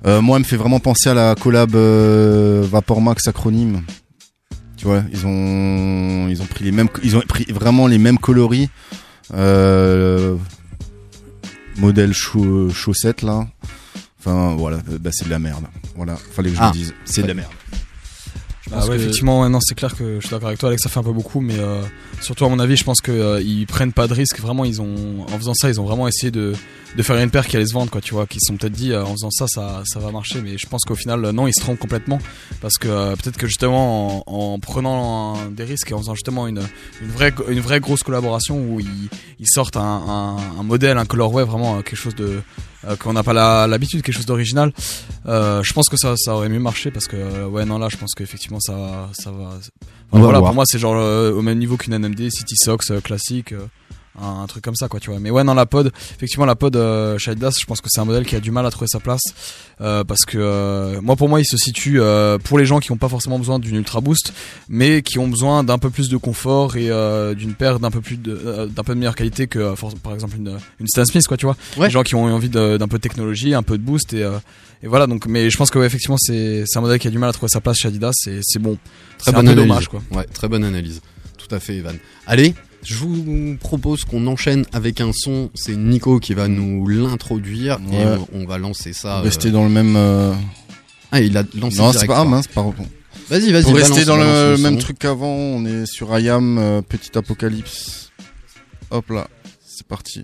[0.05, 3.81] Moi, elle me fait vraiment penser à la collab euh, Vapor Max acronyme.
[4.75, 8.17] Tu vois, ils ont, ils ont pris les mêmes, ils ont pris vraiment les mêmes
[8.17, 8.67] coloris.
[11.77, 13.47] Modèle chau- chaussette là.
[14.25, 15.65] Enfin voilà, euh, bah, c'est de la merde.
[15.95, 16.71] Voilà, fallait que je Ah.
[16.73, 16.93] le dise.
[17.05, 17.51] C'est de la merde.
[18.69, 20.81] Pense ouais, que- effectivement, ouais, non, c'est clair que je suis d'accord avec toi, Alex,
[20.83, 21.81] ça fait un peu beaucoup, mais euh,
[22.21, 24.39] surtout à mon avis, je pense que euh, ils prennent pas de risque.
[24.39, 26.53] Vraiment, ils ont, en faisant ça, ils ont vraiment essayé de,
[26.95, 28.71] de faire une paire qui allait se vendre, quoi, tu vois, qui se sont peut-être
[28.73, 31.31] dit, euh, en faisant ça, ça, ça va marcher, mais je pense qu'au final, euh,
[31.33, 32.19] non, ils se trompent complètement,
[32.61, 36.15] parce que euh, peut-être que justement, en, en prenant un- des risques et en faisant
[36.15, 36.61] justement une,
[37.01, 39.09] une vraie, une vraie grosse collaboration où ils,
[39.39, 42.41] ils sortent un, un, un modèle, un colorway, vraiment euh, quelque chose de
[42.87, 44.71] euh, qu'on n'a pas l'habitude, quelque chose d'original.
[45.27, 47.87] Euh, je pense que ça, ça aurait mieux marché parce que euh, ouais non là,
[47.89, 49.45] je pense qu'effectivement ça, va- ça va.
[49.45, 49.59] Enfin,
[50.11, 53.53] On va voilà, pour moi c'est genre au même niveau qu'une NMD, City Sox classique.
[54.21, 56.75] Un, truc comme ça quoi tu vois mais ouais non la pod effectivement la pod
[56.75, 58.99] euh, Adidas je pense que c'est un modèle qui a du mal à trouver sa
[58.99, 59.21] place
[59.81, 62.91] euh, parce que euh, moi pour moi il se situe euh, pour les gens qui
[62.91, 64.33] n'ont pas forcément besoin d'une ultra boost
[64.69, 68.01] mais qui ont besoin d'un peu plus de confort et euh, d'une paire d'un peu
[68.01, 69.73] plus de euh, d'un peu de meilleure qualité que
[70.03, 71.87] par exemple une une Stan Smith quoi tu vois Ouais.
[71.87, 74.37] les gens qui ont envie d'un peu de technologie un peu de boost et euh,
[74.83, 77.11] et voilà donc mais je pense que ouais, effectivement c'est c'est un modèle qui a
[77.11, 78.77] du mal à trouver sa place chez Adidas et c'est bon
[79.17, 79.67] Très bonne analyse.
[79.67, 81.01] dommage quoi Ouais, très bonne analyse.
[81.37, 81.95] Tout à fait, Evan.
[82.27, 85.49] Allez, je vous propose qu'on enchaîne avec un son.
[85.55, 89.19] C'est Nico qui va nous l'introduire et on, on va lancer ça.
[89.19, 89.95] euh, Rester dans le même.
[89.95, 90.33] euh,
[91.11, 92.65] Ah, il a lancé Non, c'est pas hein, c'est pas.
[93.29, 93.63] Vas-y, vas-y.
[93.63, 94.79] Pour rester dans le même son.
[94.79, 98.11] truc qu'avant, on est sur IAM, euh, Petit Apocalypse.
[98.91, 99.27] Hop là,
[99.65, 100.23] c'est parti.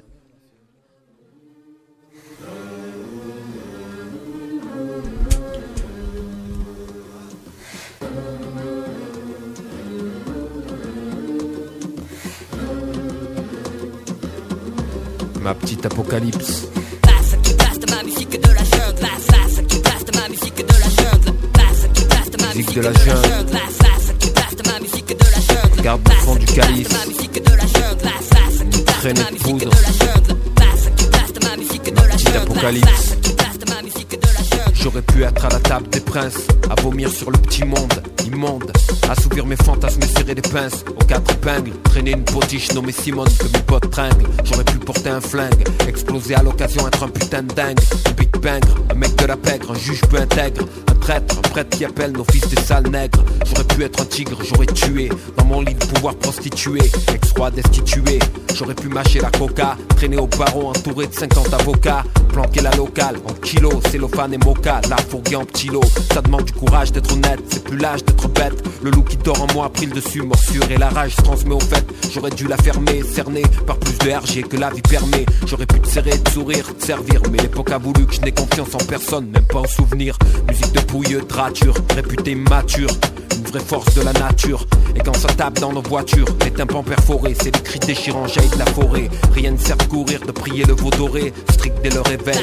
[15.42, 16.68] Ma petite apocalypse.
[17.02, 19.00] Passe qui passe ma musique de la jungle.
[19.00, 21.34] Passe, passe qui passe ma musique de la jungle.
[21.54, 23.28] Passe qui passe ma Musique musique de de la la jungle.
[23.30, 23.52] jungle.
[23.52, 25.82] Passe, passe qui passe ma musique de la jungle.
[25.82, 26.90] Garde le fond du calice.
[26.92, 28.04] Ma musique de la jungle.
[28.04, 29.72] Passe, passe qui passe Traînée ma musique de poudre.
[29.82, 30.36] la jungle.
[30.56, 32.38] Passe qui passe ma musique de Ma la petite jungle.
[32.52, 32.86] apocalypse.
[32.90, 34.74] Passe qui passe ma musique de la jungle.
[34.76, 37.94] J'aurais pu être à la table des princes, à vomir sur le petit monde,
[38.32, 38.72] immonde,
[39.10, 43.46] assouvir mes fantasmes serrer des pinces, aux quatre épingles, traîner une potiche nommée Simone que
[43.46, 44.28] mes potes tringlent.
[44.44, 48.32] J'aurais pu porter un flingue, exploser à l'occasion, être un putain de dingue, un big
[48.32, 51.86] bangre, un mec de la pègre, un juge peu intègre, un traître, un prêtre qui
[51.86, 53.24] appelle nos fils des sales nègres.
[53.46, 55.10] J'aurais pu être un tigre, j'aurais tué.
[55.38, 56.82] Dans mon lit de pouvoir prostitué,
[57.14, 58.20] ex-roi destitué.
[58.56, 62.04] J'aurais pu mâcher la coca, traîner au barreau entouré de 50 avocats.
[62.40, 64.80] Planquer la locale en kilo, cellophane et mocha.
[64.90, 65.84] La fourguée en petit lot.
[66.14, 68.64] Ça demande du courage d'être honnête, c'est plus l'âge d'être bête.
[68.82, 71.22] Le loup qui dort en moi a pris le dessus, morsure et la rage se
[71.22, 71.86] transmet au fait.
[72.14, 75.26] J'aurais dû la fermer, cerner par plus de RG que la vie permet.
[75.48, 77.22] J'aurais pu te serrer, te sourire, te servir.
[77.30, 80.18] Mais l'époque a voulu que je n'ai confiance en personne, même pas en souvenir.
[80.48, 82.92] Musique de pouilleux, drature, réputé mature.
[83.40, 84.66] Une vraie force de la nature.
[84.98, 88.50] Et quand ça tape dans nos voitures, les tympans perforés, c'est les cris déchirants jaillis
[88.50, 89.10] de la forêt.
[89.34, 92.36] Rien ne sert de courir, de prier le veau doré, strict dès le réveil.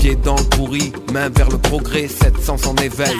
[0.00, 3.14] Pieds dans le pourri, main vers le progrès, 700 en éveil.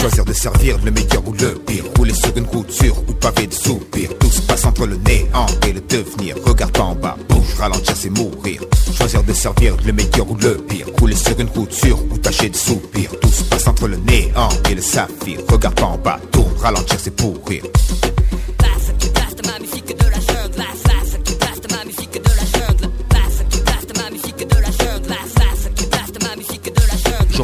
[0.00, 3.46] Choisir de servir le meilleur ou le pire Rouler sur une route sûre ou pavé
[3.46, 4.16] de soupirs.
[4.18, 6.36] Tout se passe entre le néant et le devenir.
[6.46, 8.62] Regarde en bas, bouge, ralentir c'est mourir.
[8.96, 12.48] Choisir de servir le meilleur ou le pire Rouler sur une route sûre ou tâcher
[12.48, 13.10] de soupir.
[13.20, 15.40] Tout se passe entre le néant et le saphir.
[15.46, 17.64] Regarde en bas, tourne, ralentir c'est pourrir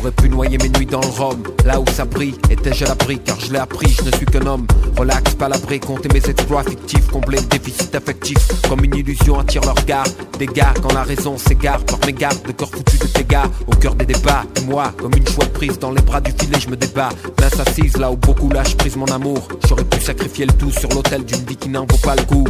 [0.05, 2.35] J'aurais pu noyer mes nuits dans le rhum, là où ça brille.
[2.51, 4.67] Étais-je à l'abri, car je l'ai appris, je ne suis qu'un homme.
[4.99, 8.37] Relax, pas l'abri, compter mes exploits fictifs, combler le déficit affectif.
[8.69, 10.05] Comme une illusion attire leur regard.
[10.39, 13.51] Des quand la raison s'égare, par mes gardes, de corps foutu de tes gars.
[13.67, 16.69] Au cœur des débats, moi, comme une chouette prise dans les bras du filet, je
[16.69, 17.09] me débat.
[17.41, 19.49] Main s'assise là où beaucoup lâchent prise mon amour.
[19.67, 22.45] J'aurais pu sacrifier le tout sur l'autel d'une vie qui n'en vaut pas le coup.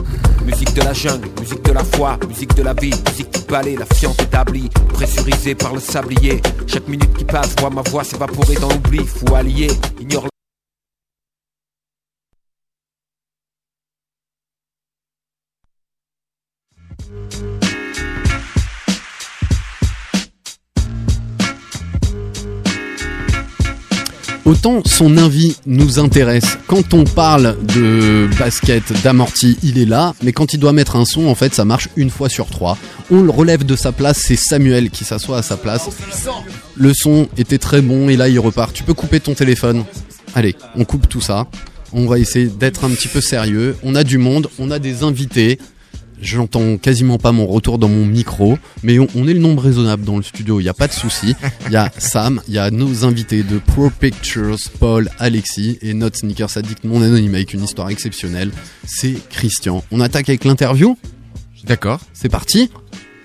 [0.44, 3.76] Musique de la jungle, musique de la foi, musique de la vie, musique du palais,
[3.78, 6.42] la fiente établie, pressurisée par le sablier.
[6.66, 9.68] Chaque minute qui passe voit ma voix s'évaporer dans l'oubli, fou allié,
[10.00, 10.28] ignore
[24.44, 26.58] Autant son envie nous intéresse.
[26.66, 31.06] Quand on parle de basket, d'amorti, il est là, mais quand il doit mettre un
[31.06, 32.76] son, en fait, ça marche une fois sur trois.
[33.10, 35.88] On le relève de sa place, c'est Samuel qui s'assoit à sa place.
[36.76, 38.74] Le son était très bon et là il repart.
[38.74, 39.84] Tu peux couper ton téléphone.
[40.34, 41.46] Allez, on coupe tout ça.
[41.94, 43.76] On va essayer d'être un petit peu sérieux.
[43.82, 45.58] On a du monde, on a des invités.
[46.20, 50.04] J'entends quasiment pas mon retour dans mon micro, mais on, on est le nombre raisonnable
[50.04, 51.34] dans le studio, il n'y a pas de souci.
[51.66, 55.94] Il y a Sam, il y a nos invités de Pro Pictures, Paul, Alexis et
[55.94, 58.50] notre sneakers addict non anonyme avec une histoire exceptionnelle,
[58.86, 59.84] c'est Christian.
[59.90, 60.96] On attaque avec l'interview?
[61.64, 62.00] D'accord.
[62.12, 62.70] C'est parti?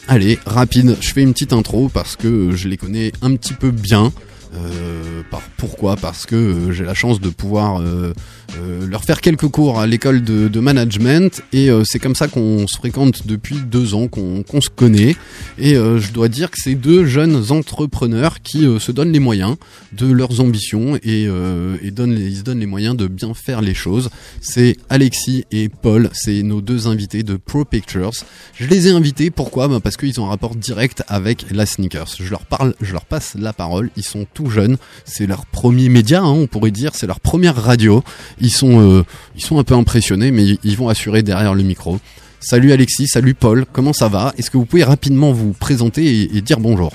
[0.08, 3.70] Allez, rapide, je fais une petite intro parce que je les connais un petit peu
[3.70, 4.12] bien.
[4.56, 5.96] Euh, par, pourquoi?
[5.96, 8.14] Parce que euh, j'ai la chance de pouvoir euh,
[8.58, 12.28] euh, leur faire quelques cours à l'école de, de management et euh, c'est comme ça
[12.28, 15.16] qu'on se fréquente depuis deux ans, qu'on qu'on se connaît
[15.58, 19.20] et euh, je dois dire que c'est deux jeunes entrepreneurs qui euh, se donnent les
[19.20, 19.56] moyens
[19.94, 23.62] de leurs ambitions et, euh, et donnent ils se donnent les moyens de bien faire
[23.62, 24.10] les choses.
[24.42, 28.12] C'est Alexis et Paul, c'est nos deux invités de Pro Pictures.
[28.56, 29.68] Je les ai invités, pourquoi?
[29.68, 32.16] Bah Parce qu'ils ont un rapport direct avec la sneakers.
[32.20, 35.90] Je leur parle, je leur passe la parole, ils sont tout jeunes, c'est leur premier
[35.90, 38.04] média, hein, on pourrait dire, c'est leur première radio.
[38.42, 39.04] Ils sont, euh,
[39.36, 42.00] ils sont un peu impressionnés, mais ils vont assurer derrière le micro.
[42.40, 44.34] Salut Alexis, salut Paul, comment ça va?
[44.38, 46.94] Est-ce que vous pouvez rapidement vous présenter et, dire bonjour?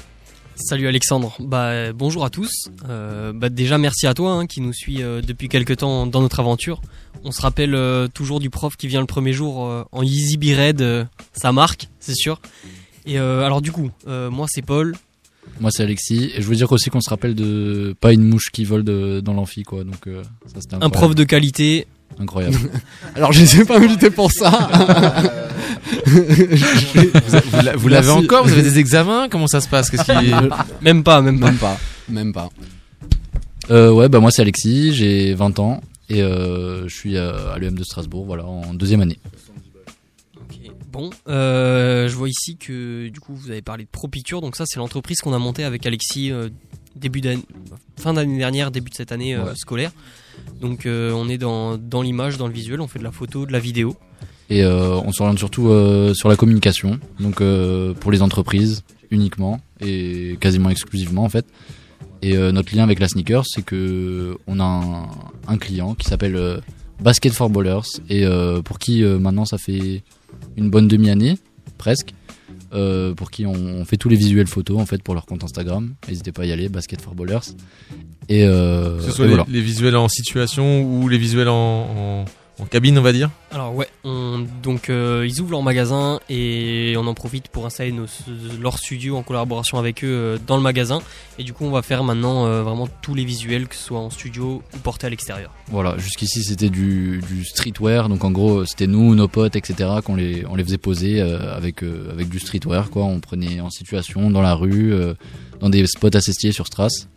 [0.56, 2.68] Salut Alexandre, bah bonjour à tous.
[2.88, 6.22] Euh, bah déjà merci à toi hein, qui nous suit euh, depuis quelques temps dans
[6.22, 6.80] notre aventure.
[7.24, 7.76] On se rappelle
[8.14, 12.14] toujours du prof qui vient le premier jour en Easy Be Red, ça marque, c'est
[12.14, 12.40] sûr.
[13.06, 14.94] Et alors du coup, moi c'est Paul.
[15.60, 18.50] Moi c'est Alexis et je veux dire aussi qu'on se rappelle de pas une mouche
[18.52, 21.86] qui vole de- dans l'amphi quoi donc euh, ça c'était Un prof de qualité.
[22.18, 22.56] incroyable.
[23.14, 24.68] Alors je les ai pas invités pour ça.
[26.06, 28.44] Vous l'a- vous l'avez encore?
[28.44, 29.28] Vous avez des examens?
[29.30, 29.90] Comment ça se passe?
[29.90, 30.32] Qu'est-ce qui...
[30.82, 31.46] Même pas, même pas.
[31.50, 31.78] Même pas,
[32.08, 32.48] même pas.
[33.70, 35.80] Euh, ouais bah moi c'est Alexis, j'ai 20 ans
[36.10, 39.18] et euh, je suis à, à l'EM de Strasbourg voilà en deuxième année.
[40.94, 44.62] Bon, euh, je vois ici que du coup vous avez parlé de ProPicture, donc ça
[44.64, 46.50] c'est l'entreprise qu'on a montée avec Alexis euh,
[46.94, 47.42] début d'année,
[47.98, 49.56] fin d'année dernière, début de cette année euh, Ouais.
[49.56, 49.90] scolaire.
[50.60, 53.50] Donc on est dans, dans l'image, dans le visuel, on fait de la photo, de
[53.52, 53.96] la vidéo.
[54.50, 55.68] Et on s'oriente surtout
[56.14, 57.42] sur la communication, donc
[57.98, 61.44] pour les entreprises uniquement et quasiment exclusivement en fait.
[62.22, 65.08] Et notre lien avec la sneaker, c'est que on a un,
[65.48, 66.60] un client qui s'appelle
[67.00, 70.02] Basket for Ballers et euh, pour qui euh, maintenant ça fait
[70.56, 71.38] une bonne demi-année
[71.78, 72.14] presque.
[72.72, 75.44] euh, pour qui on, on fait tous les visuels photos en fait pour leur compte
[75.44, 75.94] Instagram.
[76.08, 77.38] N'hésitez pas à y aller, Basket for Ballers.
[78.28, 79.46] Et Que ce soit et les, voilà.
[79.50, 82.24] les visuels en situation ou les visuels en, en,
[82.60, 86.94] en cabine, on va dire Alors ouais, on, donc euh, ils ouvrent leur magasin et
[86.96, 88.06] on en profite pour installer nos,
[88.60, 91.00] leur studio en collaboration avec eux euh, dans le magasin.
[91.38, 93.98] Et du coup, on va faire maintenant euh, vraiment tous les visuels, que ce soit
[93.98, 95.50] en studio ou portés à l'extérieur.
[95.68, 99.90] Voilà, jusqu'ici c'était du, du streetwear, donc en gros c'était nous, nos potes, etc.
[100.04, 103.04] qu'on les, on les faisait poser euh, avec, euh, avec du streetwear, quoi.
[103.04, 105.14] On prenait en situation dans la rue, euh,
[105.60, 107.08] dans des spots assez stylés sur Strass.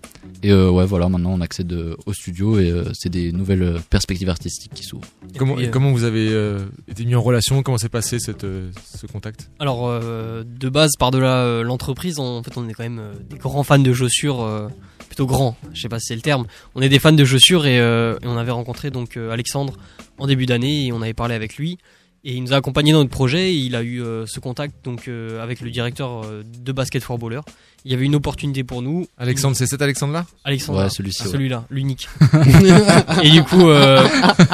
[0.43, 3.80] Et euh, ouais, voilà, maintenant on accède euh, au studio et euh, c'est des nouvelles
[3.89, 5.08] perspectives artistiques qui s'ouvrent.
[5.38, 7.63] Comment, puis, et euh, comment vous avez euh, été mis en relation?
[7.63, 9.50] Comment s'est passé cette, euh, ce contact?
[9.60, 13.13] Alors euh, de base, par-delà euh, l'entreprise, on- en fait on est quand même euh,
[13.30, 14.67] des grands fans de chaussures, euh,
[15.08, 16.45] plutôt grands, je sais pas si c'est le terme.
[16.76, 19.73] On est des fans de chaussures et, euh, et on avait rencontré donc euh, Alexandre
[20.19, 21.78] en début d'année et on avait parlé avec lui.
[22.23, 24.73] Et il nous a accompagnés dans notre projet et il a eu euh, ce contact
[24.84, 27.39] donc euh, avec le directeur euh, de Basket for Baller.
[27.86, 29.08] Il y avait une opportunité pour nous.
[29.17, 30.25] Alexandre, c'est cet Alexandre-là?
[30.43, 31.30] Alexandre, Ouais, celui-ci, ouais.
[31.32, 32.10] celui-là, l'unique.
[33.23, 34.06] et du coup, euh,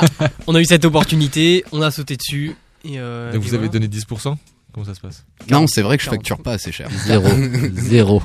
[0.48, 2.56] on a eu cette opportunité, on a sauté dessus.
[2.86, 3.80] Et, euh, Donc vous avez voilà.
[3.80, 4.36] donné 10%
[4.74, 5.24] Comment ça se passe?
[5.50, 6.90] Non, c'est vrai que je facture pas assez cher.
[7.06, 7.28] Zéro.
[7.76, 8.24] Zéro.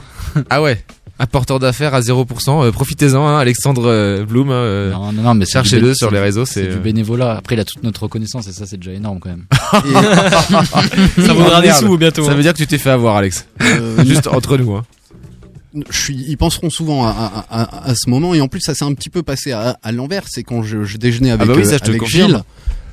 [0.50, 0.82] Ah ouais?
[1.20, 2.64] Apporteur d'affaires à 0%.
[2.66, 4.50] euh, Profitez-en, hein, Alexandre euh, Bloom.
[4.50, 6.44] hein, euh, Non, non, non, mais Cherchez-le sur les réseaux.
[6.46, 7.36] C'est du euh, bénévolat.
[7.36, 9.46] Après, il a toute notre reconnaissance et ça, c'est déjà énorme quand même.
[11.26, 12.24] Ça vaudra des sous bientôt.
[12.24, 12.34] Ça hein.
[12.34, 13.46] veut dire que tu t'es fait avoir, Alex.
[13.62, 14.74] Euh, Juste entre nous.
[14.74, 14.84] Hein.
[15.90, 17.10] je suis, ils penseront souvent à,
[17.50, 19.76] à, à, à ce moment et en plus ça s'est un petit peu passé à,
[19.82, 20.22] à l'envers.
[20.28, 22.30] C'est quand je, je déjeunais avec, bah oui, ça, je te avec confirme.
[22.30, 22.42] Gilles.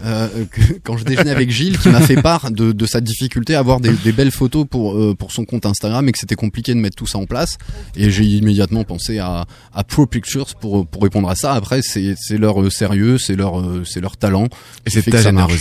[0.03, 3.55] Euh, que- quand je déjeunais avec Gilles, qui m'a fait part de, de sa difficulté
[3.55, 6.35] à avoir des, des belles photos pour euh, pour son compte Instagram et que c'était
[6.35, 7.57] compliqué de mettre tout ça en place.
[7.95, 11.53] Et j'ai immédiatement pensé à, à Pro Pictures pour pour répondre à ça.
[11.53, 14.45] Après, c'est leur euh, sérieux, c'est leur euh, c'est leur talent.
[14.85, 15.53] Et c'est ta marche.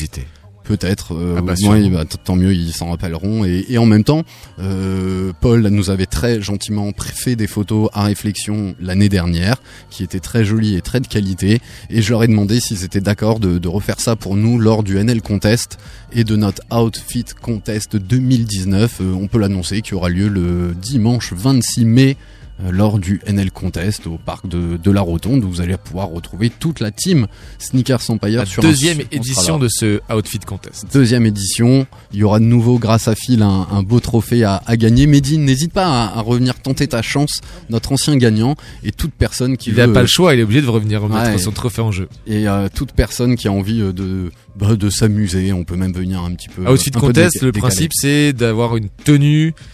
[0.65, 1.15] Peut-être.
[1.15, 1.91] Euh, Ah bah, sûrement.
[1.91, 3.45] bah, t- tant mieux, ils s'en rappelleront.
[3.45, 4.25] Et, et en même temps,
[4.59, 9.57] euh, Paul nous avait très gentiment fait des photos à réflexion l'année dernière,
[9.91, 11.61] qui étaient très jolies et très de qualité.
[11.91, 14.83] Et je leur ai demandé s'ils étaient d'accord de, de refaire ça pour nous lors
[14.83, 15.79] du NL Contest
[16.13, 19.01] et de notre Outfit Contest 2019.
[19.01, 22.17] Euh, on peut l'annoncer qui aura lieu le dimanche 26 mai.
[22.63, 26.09] Euh, Lors du NL Contest au parc de, de la Rotonde, où vous allez pouvoir
[26.09, 27.27] retrouver toute la team
[27.59, 30.87] Sneakers Empire La sur un- deuxième édition de ce Outfit Contest.
[30.93, 31.87] deuxième édition.
[32.13, 35.07] Il y aura de nouveau, grâce à Phil, un, un beau trophée à, à gagner.
[35.07, 37.41] Mehdi, n'hésite pas à, à revenir tenter ta chance,
[37.71, 40.63] notre ancien gagnant, et toute personne qui Il n'a pas le choix, il est obligé
[40.63, 41.39] de revenir remettre Ouais.
[41.39, 42.09] son trophée en jeu.
[42.27, 45.53] et euh, toute personne qui a envie euh, de bah, de s'amuser.
[45.53, 46.63] On peut même venir un petit peu.
[46.71, 49.74] Outfit un Contest, le principe c'est d'avoir une tenue euh,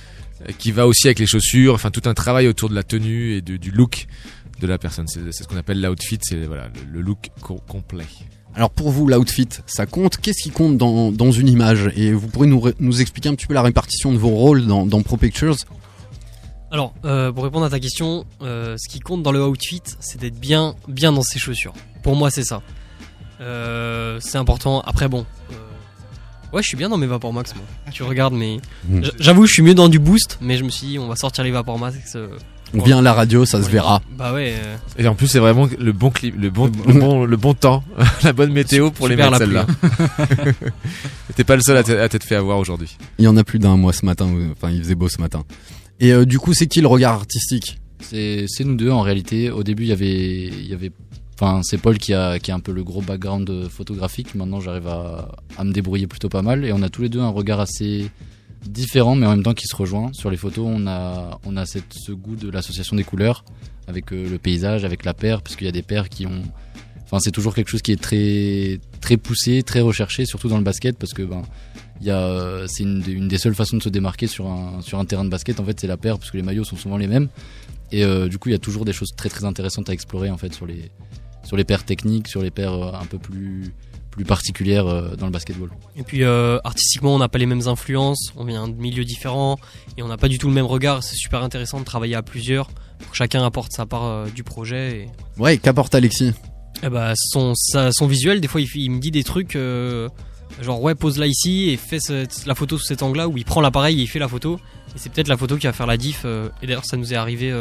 [0.58, 3.42] qui va aussi avec les chaussures, enfin tout un travail autour de la tenue et
[3.42, 4.06] de- du look
[4.60, 5.06] de la personne.
[5.08, 8.06] C'est ce qu'on appelle l'outfit, c'est voilà, le, le look co- complet.
[8.54, 10.16] Alors pour vous, l'outfit, ça compte?
[10.16, 11.90] Qu'est-ce qui compte dans, dans une image?
[11.94, 15.02] Et vous pourrez nous, expliquer un petit peu la répartition de vos rôles dans, dans
[15.02, 15.56] Pro Pictures?
[16.72, 20.20] Alors, euh, pour répondre à ta question, euh, ce qui compte dans le outfit, c'est
[20.20, 21.74] d'être bien, bien dans ses chaussures.
[22.02, 22.62] Pour moi, c'est ça.
[23.40, 24.80] Euh, c'est important.
[24.80, 25.26] Après, bon.
[26.52, 27.64] Ouais, je suis bien dans mes Vapor Max, moi.
[27.92, 28.58] Tu regardes, mais.
[28.88, 29.04] Mm.
[29.04, 31.16] J- J'avoue, je suis mieux dans du boost, mais je me suis dit, on va
[31.16, 32.14] sortir les Vapor Max.
[32.16, 32.28] euh,
[32.74, 34.00] On vient à la radio, ça se verra.
[34.16, 34.54] Bah ouais.
[34.56, 37.52] euh, Et en plus c'est vraiment le bon clip, le bon, le bon, le bon
[37.54, 37.82] temps,
[38.22, 39.66] la bonne météo pour les mettre celle-là.
[41.36, 42.96] T'es pas le seul à t- à t'être fait avoir aujourd'hui.
[43.18, 44.28] Il y en a plus d'un mois ce matin.
[44.52, 45.42] Enfin, il faisait beau ce matin.
[46.00, 47.78] Et euh, du coup, c'est qui le regard artistique?
[48.00, 49.50] C'est c'est nous deux en réalité.
[49.50, 50.90] Au début, il y avait, il y avait,
[51.40, 54.34] enfin, c'est Paul qui a, un peu le gros background euh, photographique.
[54.34, 56.64] Maintenant, j'arrive à, me débrouiller plutôt pas mal.
[56.64, 58.10] Et on a tous les deux un regard assez
[58.66, 60.10] différent, mais en même temps qui se rejoint.
[60.12, 63.44] Sur les photos, on a, ce goût de l'association des couleurs
[63.86, 66.42] avec euh, le paysage, avec la paire, parce qu'il y a des paires qui ont,
[67.04, 70.62] enfin, c'est toujours quelque chose qui est très, très poussé, très recherché, surtout dans le
[70.62, 71.42] basket, parce que ben,
[72.68, 75.58] c'est une, des- seules façons de se démarquer sur un, sur un terrain de basket.
[75.58, 77.28] En fait, c'est la paire, parce que les maillots sont souvent les mêmes.
[77.92, 80.30] Et euh, du coup, il y a toujours des choses très très intéressantes à explorer
[80.30, 80.90] en fait sur les
[81.50, 83.74] sur les paires techniques, sur les paires euh, un peu plus
[84.12, 85.68] plus particulières euh, dans le basketball.
[85.96, 89.58] Et puis euh, artistiquement, on n'a pas les mêmes influences, on vient de milieux différents
[89.98, 91.02] et on n'a pas du tout le même regard.
[91.02, 92.68] C'est super intéressant de travailler à plusieurs
[93.00, 94.92] pour que chacun apporte sa part euh, du projet.
[94.92, 95.08] Et...
[95.40, 96.34] Ouais, qu'apporte Alexis?
[96.84, 100.08] Eh bah, son, sa- son visuel, des fois, il, me dit des trucs euh,
[100.62, 101.98] genre ouais, pose là ici et fais
[102.46, 104.60] la photo sous cet angle-là où il prend l'appareil et il fait la photo.
[104.94, 106.24] Et c'est peut-être la photo qui va faire la diff.
[106.24, 107.52] et d'ailleurs, ça nous est arrivé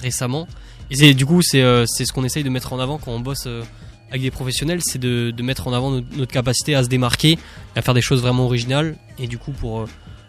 [0.00, 0.48] récemment.
[0.90, 3.20] Et du coup, c'est euh, c'est ce qu'on essaye de mettre en avant quand on
[3.20, 3.62] bosse euh,
[4.10, 7.38] avec des professionnels, c'est de, de mettre en avant notre, capacité à se démarquer,
[7.74, 8.96] à faire des choses vraiment originales.
[9.18, 9.86] Et du coup, pour euh,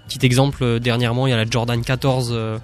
[0.08, 2.58] petit exemple, euh, dernièrement, il y a la Jordan 14 euh,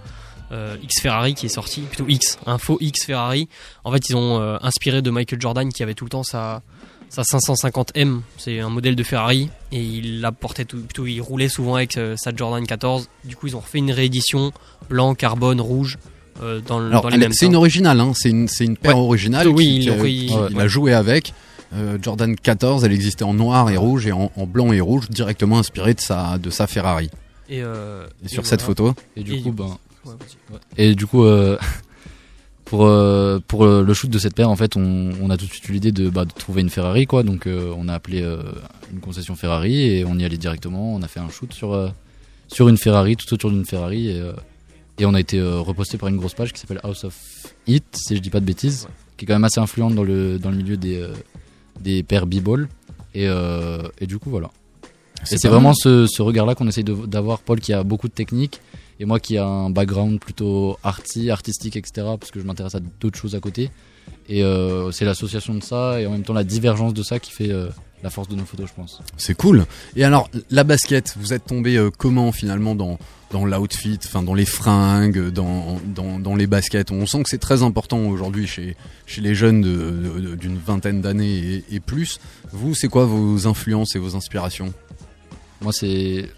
[0.51, 3.47] euh, X Ferrari qui est sortie, plutôt X, un faux X Ferrari.
[3.84, 6.62] En fait, ils ont inspiré de Michael Jordan qui avait tout le temps sa,
[7.10, 11.75] sa 550M, c'est un modèle de Ferrari, et il la portait plutôt, il roulait souvent
[11.75, 13.10] avec sa Jordan 14.
[13.23, 14.52] Du coup, ils ont refait une réédition
[14.89, 15.98] blanc, carbone, rouge.
[16.42, 18.77] Euh, dans, le- Alors, dans les mêmes c'est une originale, hein, c'est une, c'est une
[18.77, 19.04] paire Ouais.
[19.04, 19.48] originale.
[19.48, 21.34] Oui, qui- il a joué avec.
[21.75, 25.10] euh, Jordan 14, elle existait en noir et rouge et en, en blanc et rouge,
[25.10, 27.10] directement inspirée de sa, de sa Ferrari.
[27.50, 28.75] Et, euh, Et sur et cette voilà.
[28.94, 29.65] photo Et du Et coup, ben,
[30.06, 30.54] Ouais, vas-y.
[30.54, 30.60] ouais.
[30.77, 31.58] et du coup, euh,
[32.65, 35.46] pour euh, pour euh, le shoot de cette paire, en fait, on, on a tout
[35.46, 37.23] de suite eu l'idée de, bah, de trouver une Ferrari, quoi.
[37.23, 38.42] Donc, euh, on a appelé euh,
[38.92, 40.94] une concession Ferrari et on y allait directement.
[40.96, 41.90] On a fait un shoot sur euh,
[42.48, 44.34] sur une Ferrari, tout autour d'une Ferrari, et, euh,
[45.00, 47.15] et on a été euh, reposté par une grosse page qui s'appelle House of
[47.67, 48.87] Hit, si je dis pas de bêtises,
[49.17, 51.13] qui est quand même assez influente dans le dans le milieu des euh,
[51.81, 52.67] des paires b-ball.
[53.15, 54.50] Et, euh, et du coup, voilà.
[55.31, 57.39] Et c'est vraiment ce, ce regard-là qu'on essaye de- d'avoir.
[57.39, 58.60] Paul qui a beaucoup de technique
[59.00, 62.08] et moi qui a un background plutôt arty, artistique, etc.
[62.19, 63.69] Parce que je m'intéresse à d'autres choses à côté.
[64.27, 67.31] Et euh, c'est l'association de ça et en même temps la divergence de ça qui
[67.31, 67.69] fait euh,
[68.04, 69.01] la force de nos photos, je pense.
[69.17, 69.65] C'est cool.
[69.95, 72.99] Et alors, la basket, vous êtes tombé euh, comment finalement dans,
[73.31, 76.91] dans l'outfit, enfin dans les fringues, dans, dans, dans les baskets?
[76.91, 78.75] On sent que c'est très important aujourd'hui chez,
[79.06, 79.62] chez les jeunes
[80.37, 82.19] d'une vingtaine d'années et, et plus.
[82.51, 84.73] Vous, c'est quoi vos influences et vos inspirations?
[85.62, 86.29] Moi, c'est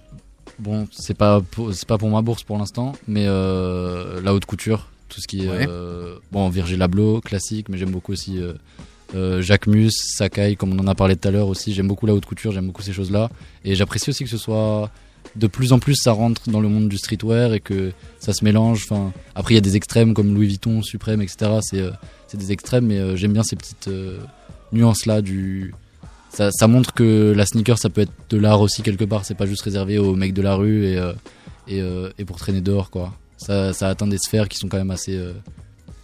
[0.59, 4.87] bon, c'est pas pour, pas pour ma bourse pour l'instant, mais euh, la haute couture,
[5.09, 5.65] tout ce qui est Ouais.
[5.67, 8.37] euh, bon Virgil Abloh classique, mais j'aime beaucoup aussi
[9.15, 11.73] euh, Jacques Mus, Sakai, comme on en a parlé tout à l'heure aussi.
[11.73, 13.29] J'aime beaucoup la haute couture, j'aime beaucoup ces choses-là,
[13.63, 14.91] et j'apprécie aussi que ce soit
[15.35, 18.43] de plus en plus ça rentre dans le monde du streetwear et que ça se
[18.43, 18.87] mélange.
[18.89, 21.59] Enfin, après il y a des extrêmes comme Louis Vuitton, Suprême, etc.
[21.61, 21.91] C'est euh,
[22.27, 24.19] c'est des extrêmes, mais euh, j'aime bien ces petites euh,
[24.71, 25.73] nuances là du
[26.29, 29.45] ça, montre que la sneaker ça peut être de l'art aussi quelque part c'est pas
[29.45, 30.99] juste réservé aux mecs de la rue et,
[31.69, 31.81] et,
[32.17, 35.17] et pour traîner dehors quoi ça, ça atteint des sphères qui sont quand même assez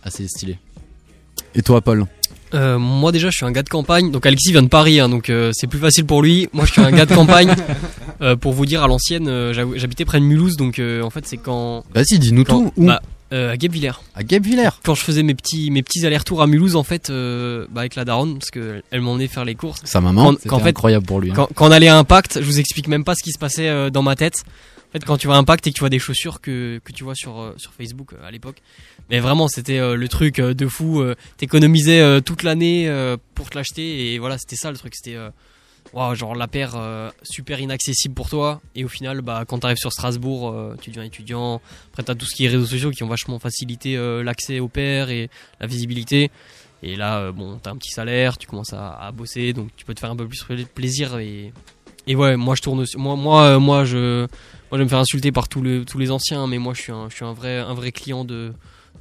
[0.04, 0.58] assez stylées
[1.54, 2.06] Et toi, Paul?
[2.54, 5.08] Euh, moi déjà je suis un gars de campagne, donc Alexis vient de Paris, hein,
[5.10, 6.50] donc euh, c'est plus facile pour lui.
[6.54, 7.54] Moi je suis un gars de campagne.
[8.22, 11.10] Euh, pour vous dire à l'ancienne, euh, j'hab- j'habitais près de Mulhouse, donc euh, en
[11.10, 11.84] fait c'est quand.
[11.96, 12.74] Vas-y, dis-nous quand- tout.
[12.78, 13.02] Où bah,
[13.34, 13.94] euh, à Guebwiller.
[14.14, 17.66] À Guebwiller Quand je faisais mes petits mes petits allers-retours à Mulhouse en fait, euh,
[17.72, 19.82] bah, avec la daronne, parce que elle m'emmenait faire les courses.
[19.86, 21.34] Sa maman Quand, fait, incroyable pour lui, hein.
[21.36, 23.90] Quand, quand on allait à Impact, je vous explique même pas ce qui se passait
[23.90, 24.44] dans ma tête.
[24.92, 27.06] En fait, quand tu à Impact et que tu vois des chaussures que, que tu
[27.06, 28.58] vois sur, euh, sur Facebook euh, à l'époque.
[29.10, 31.02] Mais vraiment, c'était euh, le truc de fou.
[31.38, 32.94] T'économisais toute l'année
[33.34, 34.14] pour te l'acheter.
[34.14, 34.94] Et voilà, c'était ça le truc.
[34.96, 35.18] C'était
[35.94, 36.76] waouh, genre la paire
[37.24, 38.62] super inaccessible pour toi.
[38.76, 41.62] Et au final, bah, quand t'arrives sur Strasbourg, tu deviens étudiant.
[41.92, 45.10] Après, t'as tout ce qui est réseaux sociaux qui ont vachement facilité l'accès aux paires
[45.10, 45.30] et
[45.62, 46.32] la visibilité.
[46.84, 49.94] Et là, bon, t'as un petit salaire, tu commences à, à bosser, donc tu peux
[49.94, 51.18] te faire un peu plus pla- plaisir.
[51.20, 51.54] Et,
[52.08, 52.98] et ouais, moi je tourne aussi.
[52.98, 54.28] Moi, moi, moi, je,
[54.72, 56.82] moi, je vais me faire insulter par tous, le, tous les anciens, mais moi je
[56.82, 58.54] suis un, je suis un vrai, un vrai client de,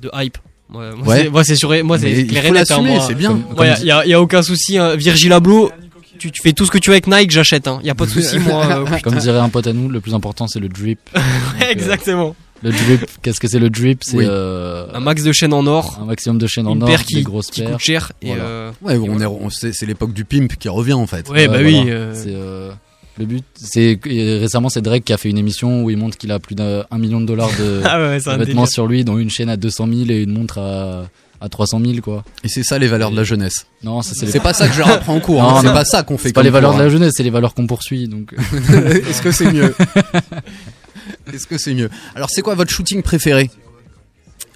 [0.03, 0.37] de hype.
[0.73, 1.23] Ouais, moi, Ouais.
[1.25, 3.01] c'est- moi, c'est sûr, moi c'est il clair et net, hein, moi.
[3.07, 3.33] c'est bien.
[3.33, 4.79] Moi, Comme y a- a, y a aucun souci.
[4.79, 4.95] hein.
[4.97, 5.71] Virgil Abloh,
[6.19, 7.67] tu, tu fais tout ce que tu veux avec Nike, j'achète.
[7.67, 7.81] Hein.
[7.83, 8.67] Y a pas de souci, moi.
[8.67, 11.23] euh, comme dirait un pote à nous le plus important c'est le drip Donc,
[11.63, 12.37] euh, Exactement.
[12.63, 14.03] le drip qu'est-ce que c'est le drip?
[14.05, 14.25] C'est Oui.
[14.29, 15.99] euh, Un max de chaînes en or.
[16.01, 18.13] un maximum de chaînes en une or paire des qui, grosses qui paires coûte cher.
[18.23, 18.43] Et, Voilà.
[18.45, 19.25] euh, Ouais, et on voilà.
[19.25, 21.29] est, on- c'est c'est l'époque du pimp qui revient en fait.
[21.31, 21.73] Ouais, bah Ouais, oui.
[21.83, 21.91] voilà.
[21.91, 22.71] euh, euh,
[23.19, 26.33] le but, c'est récemment c'est Drake qui a fait une émission où il montre qu'il
[26.33, 29.19] a plus d'un un million de dollars de, Ah ouais, de vêtements sur lui, dont
[29.19, 31.07] une chaîne à 200 000 et une montre à,
[31.41, 32.25] à 300 000 quoi.
[32.45, 33.67] Et c'est ça les valeurs de la jeunesse.
[33.83, 35.43] Non, ça c'est les- pas ça que je leur apprends en cours.
[35.43, 35.61] hein.
[35.63, 36.29] C'est pas ça qu'on fait.
[36.29, 36.93] C'est pas les valeurs cours, de la hein.
[36.93, 38.33] jeunesse, c'est les valeurs qu'on poursuit donc.
[39.09, 39.75] Est-ce que c'est mieux?
[41.33, 41.91] Est-ce que c'est mieux?
[42.15, 43.51] Alors, c'est quoi votre shooting préféré?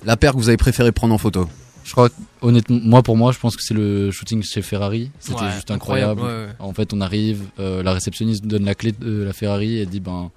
[0.05, 1.49] La paire que vous avez préféré prendre en photo?
[1.85, 2.09] Je crois,
[2.41, 5.11] honnêtement, moi pour moi, je pense que c'est le shooting chez Ferrari.
[5.21, 6.21] C'était Ouais, juste incroyable.
[6.21, 6.57] incroyable, ouais, ouais.
[6.59, 9.87] En fait, on arrive, euh, la réceptionniste nous donne la clé de la Ferrari et
[9.87, 10.31] dit ben,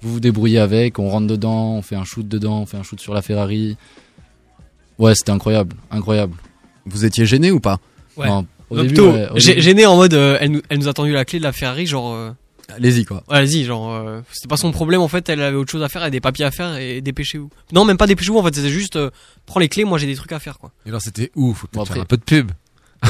[0.00, 2.82] vous vous débrouillez avec, on rentre dedans, on fait un shoot dedans, on fait un
[2.84, 3.76] shoot sur la Ferrari.
[4.98, 6.34] Ouais, c'était incroyable, incroyable.
[6.86, 7.78] Vous étiez gêné ou pas?
[8.16, 8.28] Ouais.
[8.28, 9.60] Non, au Euh, début, plutôt ouais, au gê- début.
[9.62, 11.86] gêné en mode euh, elle, nous, elle nous a tendu la clé de la Ferrari
[11.86, 12.30] genre euh,
[12.68, 13.22] Allez-y quoi.
[13.28, 15.88] ouais, allez-y genre euh, c'était pas son problème en fait elle avait autre chose à
[15.88, 18.54] faire elle avait des papiers à faire et dépêchez-vous non même pas dépêchez-vous en fait
[18.54, 19.10] c'était juste euh,
[19.46, 21.66] prends les clés moi j'ai des trucs à faire quoi Et alors c'était où Faut
[21.66, 22.50] peut-être Bon, faire un peu de pub.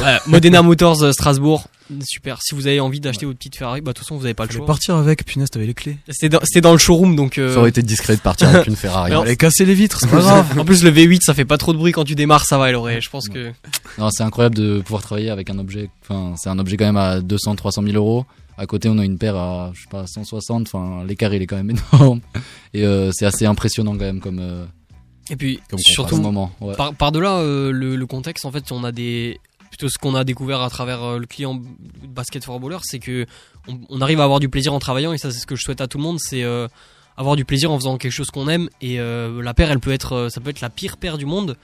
[0.01, 1.67] ouais, Modena Motors euh, Strasbourg
[2.03, 4.33] super si vous avez envie d'acheter votre petite Ferrari bah de toute façon vous avez
[4.33, 5.97] pas le Fallait choix partir avec, punaise, t'avais les clés.
[6.09, 8.65] c'était dans, c'était dans le showroom donc euh, Ça aurait été discret de partir avec
[8.67, 9.11] une Ferrari.
[9.13, 9.19] Non.
[9.21, 10.47] Fallait casser les vitres, c'est pas grave.
[10.59, 12.69] en plus le V8 ça fait pas trop de bruit quand tu démarres ça va
[12.69, 13.51] elle aurait je pense que
[13.99, 15.89] Non, c'est incroyable de pouvoir travailler avec un objet.
[16.01, 18.25] Enfin, c'est un objet quand même à 200, 300 000 euros.
[18.57, 20.67] À côté, on a une paire à, je sais pas, 160.
[20.67, 22.21] Enfin, l'écart, il est quand même énorme.
[22.73, 24.65] Et euh, c'est assez impressionnant quand même comme, euh,
[25.29, 26.51] et puis comme surtout moment.
[26.61, 26.75] Ouais.
[26.75, 29.39] Par, par delà euh, le, le contexte, en fait, on a des
[29.69, 31.59] plutôt ce qu'on a découvert à travers euh, le client
[32.07, 33.25] basket for baller, c'est que
[33.67, 35.63] on, on arrive à avoir du plaisir en travaillant et ça c'est ce que je
[35.63, 36.43] souhaite à tout le monde, c'est
[37.17, 40.27] avoir du plaisir en faisant quelque chose qu'on aime et la paire elle peut être
[40.29, 41.57] ça peut être la pire paire du monde.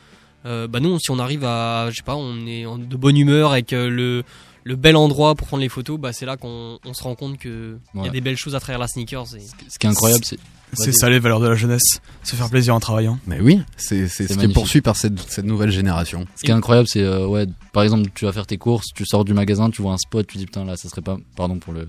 [0.43, 3.71] Bah nous si on arrive à je sais pas on est de bonne humeur avec
[3.73, 4.23] le
[4.63, 7.37] le bel endroit pour prendre les photos, bah c'est là qu'on on se rend compte
[7.37, 9.35] que il y a des belles choses à travers la sneakers.
[9.35, 9.41] Et...
[9.69, 10.39] Ce qui est incroyable, c'est
[10.73, 13.19] C'est ça les valeurs de la jeunesse, se faire plaisir en travaillant.
[13.25, 16.25] Mais oui, c'est c'est ce qui est poursuivi par cette, cette nouvelle génération.
[16.35, 19.05] Ce qui est incroyable, c'est euh, ouais, par exemple, tu vas faire tes courses, tu
[19.05, 21.57] sors du magasin, tu vois un spot, tu dis putain là, ça serait pas, pardon
[21.57, 21.87] pour le,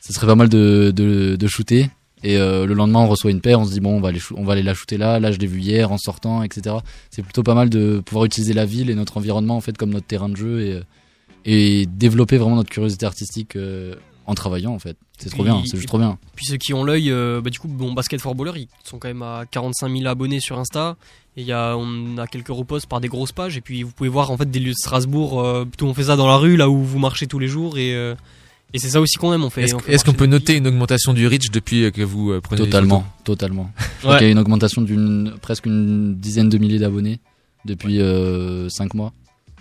[0.00, 1.90] ça serait pas mal de de, de shooter.
[2.24, 4.20] Et euh, le lendemain, on reçoit une paire, on se dit bon, on va aller,
[4.34, 5.20] on va aller la shooter là.
[5.20, 6.76] Là, je l'ai vu hier en sortant, etc.
[7.10, 9.90] C'est plutôt pas mal de pouvoir utiliser la ville et notre environnement en fait comme
[9.90, 10.82] notre terrain de jeu et euh,
[11.50, 13.94] et développer vraiment notre curiosité artistique euh,
[14.26, 14.96] en travaillant en fait.
[15.16, 16.18] C'est trop bien, c'est juste trop bien.
[16.36, 18.98] Puis ceux qui ont l'œil, euh, bah, du coup, bon, Basket for Baller, ils sont
[18.98, 20.96] quand même à 45 000 abonnés sur Insta.
[21.36, 23.56] Et il y a, on a quelques reposts par des grosses pages.
[23.56, 25.40] Et puis vous pouvez voir en fait des lieux de Strasbourg.
[25.40, 27.78] Euh, plutôt on fait ça dans la rue, là où vous marchez tous les jours.
[27.78, 28.14] Et, euh,
[28.74, 29.42] et c'est ça aussi qu'on aime.
[29.44, 29.62] On fait.
[29.88, 33.70] Est-ce qu'on peut noter une augmentation du reach depuis que vous euh, prenez Totalement, totalement.
[33.78, 34.18] Je crois Ouais.
[34.18, 37.18] qu'il y a une augmentation d'une presque une dizaine de milliers d'abonnés
[37.64, 37.98] depuis
[38.68, 39.12] 5 mois.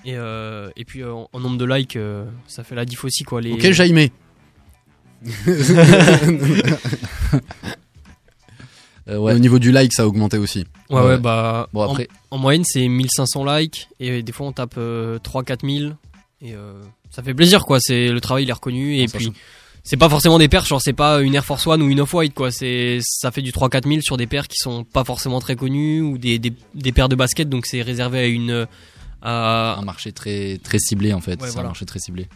[0.05, 3.03] Et, euh, et puis euh, en, en nombre de likes, euh, ça fait la diff
[3.03, 3.41] aussi quoi.
[3.41, 3.51] Les...
[3.53, 4.07] Ok, Jaime.
[9.09, 9.33] Euh, ouais.
[9.33, 10.65] Au niveau du like, ça a augmenté aussi.
[10.89, 11.69] Ouais, ouais, bah.
[11.71, 13.87] Bon, en- après- en, moyenne, c'est 1500 likes.
[14.01, 15.93] Et des fois, on tape 3-4 000.
[16.41, 16.73] Et euh,
[17.09, 17.79] ça fait plaisir, quoi.
[17.79, 18.97] C'est le travail, il est reconnu.
[18.99, 19.31] Et puis,
[19.83, 22.33] c'est pas forcément des paires, genre, c'est pas une Air Force One ou une Off-White,
[22.33, 22.51] quoi.
[22.51, 26.01] C'est, ça fait du 3-4 000 sur des paires qui sont pas forcément très connues
[26.01, 27.47] ou des, des, des paires de basket.
[27.47, 28.67] Donc, c'est réservé à une.
[29.21, 29.75] À...
[29.79, 31.41] Un marché très très ciblé en fait.
[31.41, 31.67] Ouais, c'est voilà.
[31.67, 32.27] un marché très ciblé.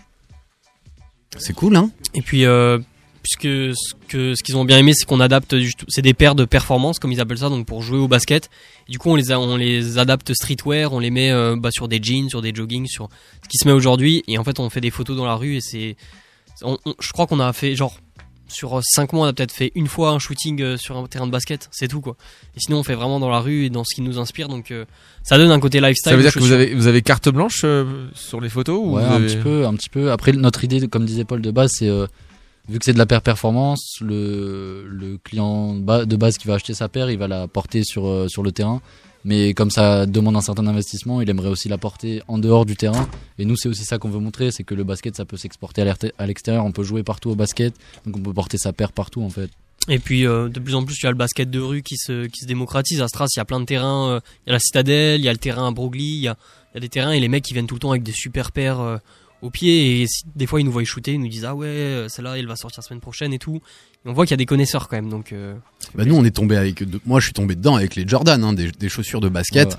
[1.38, 2.78] C'est cool, hein Et puis, euh,
[3.24, 3.44] puisque
[3.78, 5.56] ce que ce qu'ils ont bien aimé, c'est qu'on adapte,
[5.88, 8.50] c'est des paires de performance, comme ils appellent ça, donc pour jouer au basket.
[8.90, 11.70] Et du coup, on les, a- on les adapte streetwear, on les met euh, bah,
[11.72, 13.08] sur des jeans, sur des joggings, sur
[13.44, 14.24] ce qui se met aujourd'hui.
[14.28, 15.96] Et en fait, on fait des photos dans la rue et c'est.
[16.64, 17.98] on- on- je crois qu'on a fait, genre,
[18.52, 21.28] sur 5 mois, on a peut-être fait une fois un shooting euh, sur un terrain
[21.28, 22.16] de basket, c'est tout quoi.
[22.56, 24.72] Et sinon, on fait vraiment dans la rue et dans ce qui nous inspire, donc
[24.72, 24.86] euh,
[25.24, 26.12] ça donne un côté lifestyle.
[26.12, 28.96] Ça veut dire que vous avez, vous avez carte blanche euh, sur les photos ou
[28.96, 30.12] Ouais, un petit peu, un petit peu.
[30.12, 32.08] Après, notre idée, comme disait Paul de base, c'est euh,
[32.70, 36.74] vu que c'est de la paire performance, le, le client de base qui va acheter
[36.74, 38.82] sa paire, il va la porter sur, euh, sur le terrain.
[39.24, 42.76] Mais comme ça demande un certain investissement, il aimerait aussi la porter en dehors du
[42.76, 43.08] terrain.
[43.38, 45.84] Et nous, c'est aussi ça qu'on veut montrer, c'est que le basket, ça peut s'exporter
[46.18, 46.66] à l'extérieur.
[46.66, 47.74] On peut jouer partout au basket,
[48.06, 49.50] donc on peut porter sa paire partout en fait.
[49.90, 51.98] Et puis euh, de plus en plus, il y a le basket de rue qui
[51.98, 53.02] se, démocratise.
[53.02, 54.12] À Stras, il y a plein de terrains.
[54.12, 56.28] euh, Il y a la Citadelle, il y a le terrain à Broglie, il y
[56.28, 56.38] a,
[56.80, 58.98] des terrains et les mecs qui viennent tout le temps avec des super paires euh,
[59.42, 60.02] au pied.
[60.02, 60.06] Et
[60.36, 62.82] des fois, ils nous voient shooter, ils nous disent Ah ouais, celle-là, elle va sortir
[62.84, 63.60] la semaine prochaine et tout.
[64.06, 65.10] On voit qu'il y a des connaisseurs quand même.
[65.10, 65.54] Donc, euh,
[65.94, 68.44] Bah nous on est tombé avec de- moi je suis tombé dedans avec les Jordan
[68.44, 69.70] hein, des, des chaussures de basket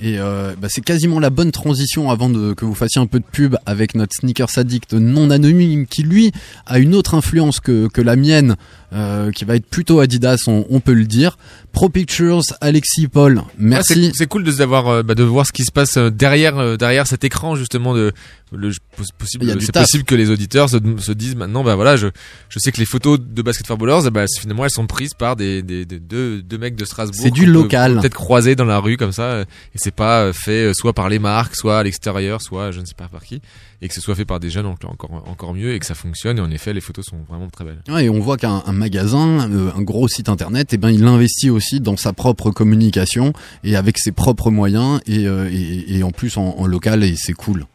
[0.00, 0.08] Ouais.
[0.08, 3.18] et euh, bah, c'est quasiment la bonne transition avant de, que vous fassiez un peu
[3.20, 6.30] de pub avec notre sneakers addict non anonyme qui lui
[6.66, 8.56] a une autre influence que, que la mienne
[8.92, 11.36] euh, qui va être plutôt Adidas on, on peut le dire
[11.72, 15.52] Pro Pictures Alexis Paul merci c'est- c'est cool de savoir, euh, bah, de voir ce
[15.52, 18.12] qui se passe derrière, euh, derrière cet écran justement de
[18.52, 19.46] le pos- possible.
[19.60, 19.82] C'est taf.
[19.84, 22.06] possible que les auditeurs se, se disent maintenant, bah voilà, je,
[22.48, 25.36] je sais que les photos de Basket for Ballers, bah, finalement elles sont prises par
[25.36, 27.20] des, des, des- deux, deux mecs de Strasbourg.
[27.22, 27.98] C'est du peut local.
[28.00, 29.44] Peut-être croisés dans la rue comme ça, et
[29.76, 32.84] c'est pas euh, fait euh, soit par les marques, soit à l'extérieur, soit je ne
[32.84, 33.40] sais pas par qui,
[33.82, 35.94] et que ce soit fait par des jeunes donc encore encore mieux et que ça
[35.94, 36.38] fonctionne.
[36.38, 37.82] Et en effet, les photos sont vraiment très belles.
[37.88, 41.04] Ouais, et on voit qu'un un magasin, euh, un gros site internet, eh ben il
[41.06, 43.32] investit aussi dans sa propre communication
[43.64, 47.14] et avec ses propres moyens et, euh, et, et en plus en, en local et
[47.16, 47.66] c'est cool.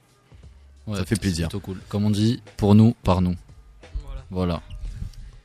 [0.87, 1.47] Ouais, Ça fait c'est plaisir.
[1.49, 1.77] plutôt cool.
[1.87, 3.35] Comme on dit, pour nous, par nous.
[4.31, 4.61] Voilà.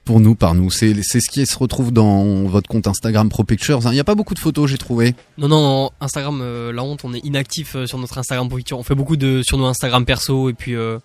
[0.04, 3.42] Pour nous, par nous, c'est c'est ce qui se retrouve dans votre compte Instagram Pro
[3.44, 3.86] Pictures.
[3.86, 3.90] hein.
[3.90, 5.14] Il n'y a pas beaucoup de photos, j'ai trouvé.
[5.38, 8.78] non, non, Instagram, euh, la honte, on est inactif euh, sur notre Instagram pour picture.
[8.78, 10.98] On fait beaucoup de sur nos Instagram perso et puis euh,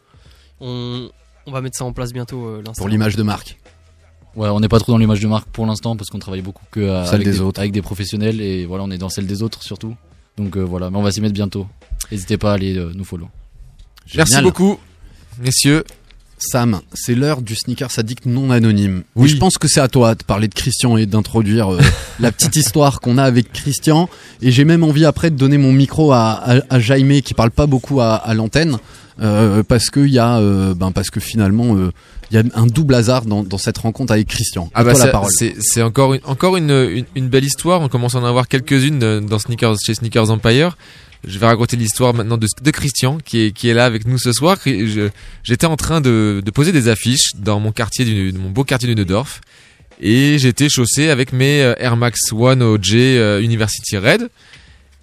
[0.59, 1.09] on,
[1.45, 2.45] on va mettre ça en place bientôt.
[2.45, 2.75] euh, l'Instagram.
[2.77, 3.57] Pour l'image de marque.
[4.35, 6.63] Ouais, on n'est pas trop dans l'image de marque pour l'instant parce qu'on travaille beaucoup
[6.69, 7.59] que Celle avec, des des, autres.
[7.59, 9.95] avec des professionnels et voilà, on est dans celle des autres surtout.
[10.37, 11.67] Donc euh, voilà, mais on va s'y mettre bientôt.
[12.11, 13.27] N'hésitez pas à aller euh, nous follow.
[14.15, 14.77] Merci beaucoup,
[15.39, 15.83] messieurs.
[16.41, 19.03] Sam, c'est l'heure du sneaker sadique non anonyme.
[19.15, 19.27] Oui.
[19.27, 21.79] Et je pense que c'est à toi de parler de Christian et d'introduire euh,
[22.19, 24.09] la petite histoire qu'on a avec Christian.
[24.41, 27.51] Et j'ai même envie après de donner mon micro à, à, à Jaime qui parle
[27.51, 28.77] pas beaucoup à, à l'antenne.
[29.21, 31.75] euh, parce que y a, euh, ben parce que finalement
[32.31, 34.69] il y a un double hasard dans, dans cette rencontre avec Christian.
[34.73, 34.93] Ah bah
[35.59, 37.81] c'est encore une encore une, une, une belle histoire.
[37.81, 40.77] On commence à en avoir quelques-unes dans sneakers chez Sneakers Empire.
[41.27, 44.57] Je vais raconter l'histoire maintenant de, Christian qui est là avec nous ce soir.
[45.43, 48.95] J'étais en train de, poser des affiches dans mon quartier du, mon beau quartier du
[48.95, 49.41] Neudorf
[49.99, 54.29] et j'étais chaussé avec mes euh, Air Max One OG euh, University Red.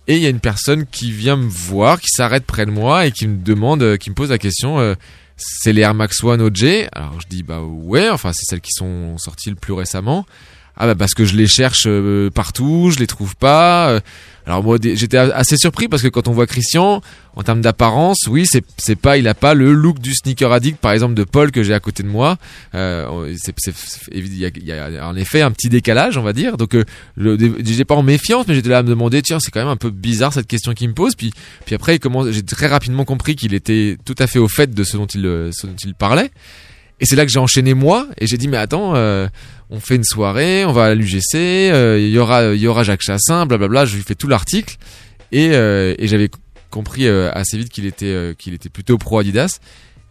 [0.08, 3.06] Et il y a une personne qui vient me voir, qui s'arrête près de moi
[3.06, 4.96] et qui me demande, euh, qui me pose la question,
[5.36, 8.72] c'est les Air Max One OG Alors je dis bah ouais, enfin c'est celles qui
[8.72, 10.24] sont sorties le plus récemment.
[10.76, 13.90] Ah bah parce que je les cherche euh, partout, je les trouve pas.
[13.90, 14.00] euh.
[14.46, 17.02] Alors moi j'étais assez surpris parce que quand on voit Christian
[17.34, 20.78] en termes d'apparence, oui c'est c'est pas il a pas le look du sneaker addict
[20.78, 22.36] par exemple de Paul que j'ai à côté de moi.
[22.76, 23.34] Euh,
[24.12, 26.56] il y y a en effet un petit décalage on va dire.
[26.58, 26.84] Donc euh,
[27.16, 29.76] j'étais pas en méfiance mais j'étais là à me demander tiens c'est quand même un
[29.76, 31.16] peu bizarre cette question qu'il me pose.
[31.16, 31.32] Puis
[31.64, 31.98] puis après
[32.30, 35.26] j'ai très rapidement compris qu'il était tout à fait au fait de ce dont il
[35.26, 36.30] euh, ce dont il parlait.
[37.00, 39.28] Et c'est là que j'ai enchaîné moi et j'ai dit mais attends euh,
[39.68, 42.84] on fait une soirée, on va à l'UGC, euh, il y aura il y aura
[42.84, 44.76] Jacques Chassin, blablabla, je lui fais tout l'article
[45.32, 46.30] et, euh, j'avais
[46.70, 49.58] compris assez vite qu'il était qu'il était plutôt pro Adidas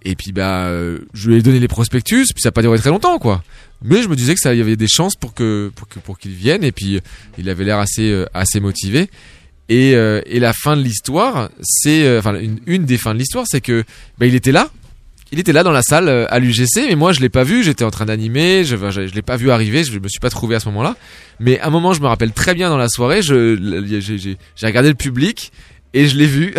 [0.03, 0.69] et puis bah
[1.13, 3.43] je lui ai donné les prospectus puis ça n'a pas duré très longtemps quoi.
[3.83, 6.19] Mais je me disais que ça y avait des chances pour que pour que pour
[6.19, 7.01] qu'il vienne et puis
[7.37, 9.09] il avait l'air assez assez motivé.
[9.69, 9.95] Et,
[10.39, 13.83] la fin de l'histoire, c'est enfin une, une des fins de l'histoire, c'est que
[14.19, 14.69] bah, il était là,
[15.31, 17.63] il était là dans la salle euh, à l'UGC, mais moi je l'ai pas vu,
[17.63, 20.29] j'étais en train d'animer, je, je, je l'ai pas vu arriver, je me suis pas
[20.29, 20.95] trouvé à ce moment-là.
[21.39, 24.95] Mais à un moment, je me rappelle très bien dans la soirée, j'ai- regardé le
[24.95, 25.51] public
[25.93, 26.53] et je l'ai vu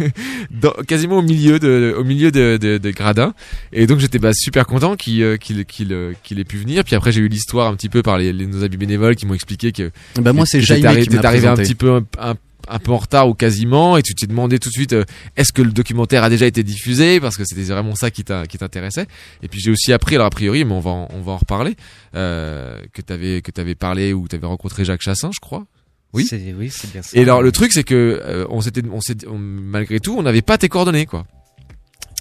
[0.50, 3.34] dans, quasiment au milieu de au milieu de, de, de gradins.
[3.72, 6.84] Et donc j'étais bah, super content qu'il euh, qu'il qu'il euh, qu'il ait pu venir.
[6.84, 9.26] Puis après j'ai eu l'histoire un petit peu par les, les- nos amis bénévoles qui
[9.26, 9.90] m'ont expliqué que
[10.20, 12.34] Bah, moi, c'est Jaime qui m'a arrivé un petit peu un, un-
[12.70, 15.04] un peu en retard ou quasiment et tu t'es demandé tout de suite euh,
[15.36, 18.46] est-ce que le documentaire a déjà été diffusé parce que c'était vraiment ça qui t'a-
[18.46, 19.06] qui t'intéressait.
[19.42, 21.36] Et puis j'ai aussi appris alors a priori mais on va en, on va en
[21.38, 21.76] reparler
[22.14, 25.66] euh, que t'avais que t'avais parlé ou t'avais rencontré Jacques Chassin je crois.
[26.12, 26.26] Oui.
[26.28, 27.10] C'est- oui, c'est bien ça.
[27.16, 30.22] et alors le truc c'est que euh, on s'était on s'est on- malgré tout on
[30.22, 31.24] n'avait pas tes coordonnées quoi.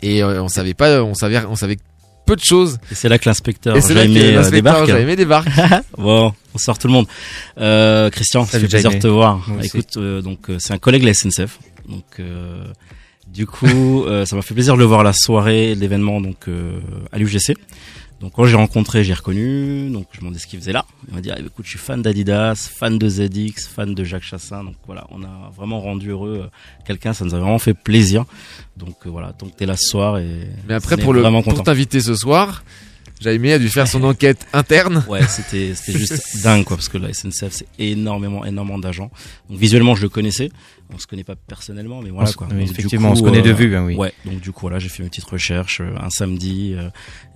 [0.01, 1.77] Et euh, on savait pas on savait on savait
[2.29, 4.87] peu de choses Et c'est là que l'inspecteur Jaime euh, débarque.
[5.17, 5.49] Débarque.
[5.97, 7.07] bon, bonsoir tout le monde.
[7.59, 9.43] Euh, Christian, ça fait plaisir de te voir.
[9.47, 9.65] Moi.
[9.65, 11.59] Écoute, euh, donc euh, c'est un collègue de la SNCF.
[11.87, 12.65] Donc euh,
[13.27, 16.47] du coup, euh, ça m'a fait plaisir de le voir à la soirée, l'événement donc
[16.47, 16.79] euh,
[17.11, 17.55] à l'UGC.
[18.19, 19.89] Donc quand j'ai rencontré, j'ai reconnu.
[19.89, 20.85] Donc je me demandais ce qu'il faisait là.
[21.07, 24.23] Il m'a dit ah, écoute, je suis fan d'Adidas, fan de ZX, fan de Jacques
[24.23, 24.63] Chassin.
[24.63, 26.49] Donc voilà, on a vraiment rendu heureux euh,
[26.85, 27.13] quelqu'un.
[27.13, 28.25] Ça nous a vraiment fait plaisir.
[28.77, 32.01] Donc euh, voilà, donc t'es là ce soir et mais après pour le pour t'inviter
[32.01, 32.63] ce soir
[33.19, 36.97] Jaime a dû faire son enquête interne Ouais, c'était c'était juste dingue quoi parce que
[36.97, 39.11] la SNCF c'est énormément énormément d'agents.
[39.49, 40.49] Donc visuellement je le connaissais,
[40.93, 42.47] on se connaît pas personnellement mais voilà On quoi.
[42.51, 43.95] oui, Donc, du effectivement, on se connaît de vue, hein, oui.
[43.95, 46.89] Ouais, donc du coup voilà, j'ai fait mes petites recherches euh, un samedi euh,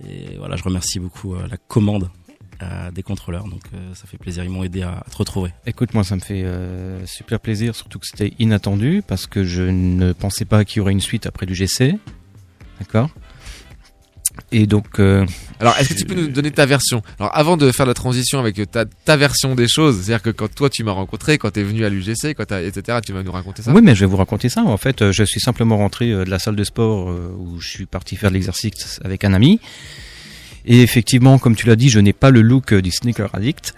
[0.08, 2.10] et voilà, je remercie beaucoup euh, la commande
[2.62, 5.50] euh, des contrôleurs donc euh, ça fait plaisir, ils m'ont aidé à, à te retrouver.
[5.66, 9.62] Écoute, moi, ça me fait euh, super plaisir, surtout que c'était inattendu, parce que je
[9.64, 11.98] ne pensais pas qu'il y aurait une suite après du GC.
[12.80, 13.10] D'accord?
[14.52, 14.98] Et donc.
[15.00, 15.24] euh,
[15.60, 17.02] alors est-ce que tu peux nous donner ta version?
[17.18, 20.22] Alors avant de faire la transition avec ta, ta version des choses c'est à dire
[20.22, 23.22] que quand toi tu m'as rencontré quand t'es venu à l'UGC quand etc tu vas
[23.22, 23.72] nous raconter ça?
[23.72, 24.62] Oui, mais je vais vous raconter ça.
[24.62, 27.60] En fait, euh, je suis simplement rentré euh, de la salle de sport euh, où
[27.60, 29.60] je suis parti faire de l'exercice avec un ami.
[30.66, 33.74] Et effectivement, comme tu l'as dit, je n'ai pas le look euh, du sneaker addict.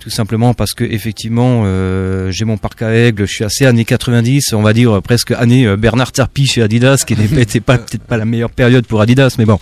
[0.00, 3.84] Tout simplement parce que effectivement, euh, j'ai mon parc à aigle, je suis assez années
[3.84, 7.78] 90, on va dire euh, presque année euh, Bernard Tapie chez Adidas, qui n'était pas
[7.78, 9.58] peut-être pas la meilleure période pour Adidas, mais bon,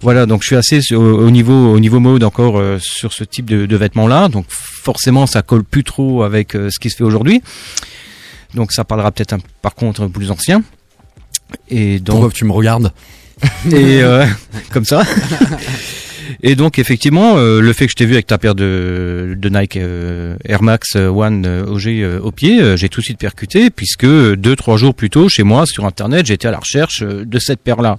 [0.00, 0.26] voilà.
[0.26, 3.66] Donc je suis assez au niveau au niveau mode encore euh, sur ce type de,
[3.66, 4.28] de vêtements-là.
[4.28, 7.42] Donc forcément, ça colle plus trop avec euh, ce qui se fait aujourd'hui.
[8.54, 10.62] Donc ça parlera peut-être un- par contre plus ancien.
[11.68, 12.92] Et donc Pourquoi tu me regardes?
[13.72, 14.24] Et euh,
[14.70, 15.02] comme ça.
[16.42, 19.48] Et donc effectivement, euh, le fait que je t'ai vu avec ta paire de, de
[19.48, 23.18] Nike euh, Air Max One euh, OG euh, au pied, euh, j'ai tout de suite
[23.18, 26.58] percuté puisque euh, deux trois jours plus tôt chez moi sur internet, j'étais à la
[26.58, 27.98] recherche euh, de cette paire là.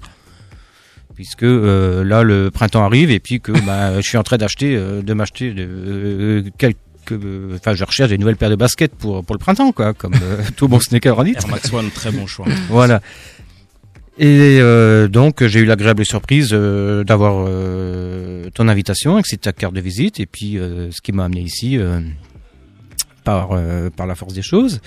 [1.16, 4.76] Puisque euh, là le printemps arrive et puis que bah, je suis en train d'acheter,
[4.76, 6.78] euh, de m'acheter de, euh, quelques,
[7.12, 10.16] euh, enfin je recherche des nouvelles paires de baskets pour pour le printemps quoi, comme
[10.22, 11.44] euh, tout bon sneaker addict.
[11.44, 12.46] Air Max One, très bon choix.
[12.70, 13.02] Voilà.
[14.18, 19.52] Et euh, donc j'ai eu l'agréable surprise euh, d'avoir euh, ton invitation, que c'est ta
[19.52, 22.00] carte de visite, et puis euh, ce qui m'a amené ici euh,
[23.26, 24.80] par euh, par la force des choses.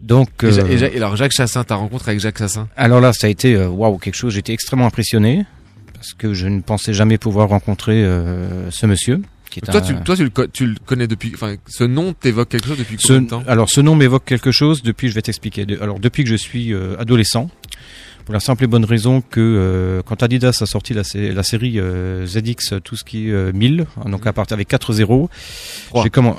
[0.00, 3.26] Donc et, euh, et alors Jacques Chassin ta rencontre avec Jacques Chassin alors là, ça
[3.26, 4.32] a été waouh quelque chose.
[4.32, 5.44] J'étais extrêmement impressionné
[5.92, 9.20] parce que je ne pensais jamais pouvoir rencontrer euh, ce monsieur.
[9.50, 12.14] Qui est toi un- tu toi tu le, tu le connais depuis enfin ce nom
[12.14, 13.42] t'évoque quelque chose depuis Ce- combien de temps?
[13.46, 15.66] alors ce nom m'évoque quelque chose depuis, je vais t'expliquer.
[15.66, 17.50] De- Alors depuis que je suis euh, adolescent,
[18.26, 21.42] pour la simple et bonne raison que euh, quand Adidas a sorti la, sé- la
[21.42, 24.92] série euh, ZX, tout ce qui est euh, 1000, hein, donc à partir avec 4
[24.92, 25.30] 0
[25.86, 26.02] Trois.
[26.02, 26.36] j'ai comment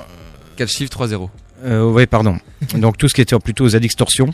[0.56, 1.30] 4 chiffres 3 0
[1.64, 2.36] euh, ouais, pardon.
[2.76, 4.32] donc tout ce qui était plutôt ZX Torsion.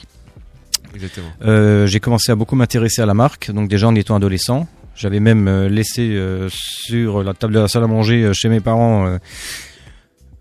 [0.95, 4.67] exactement Euh, j'ai commencé à beaucoup m'intéresser à la marque, donc déjà en étant adolescent.
[4.97, 8.49] J'avais même euh, laissé euh, sur la table de la salle à manger euh, chez
[8.49, 9.19] mes parents euh,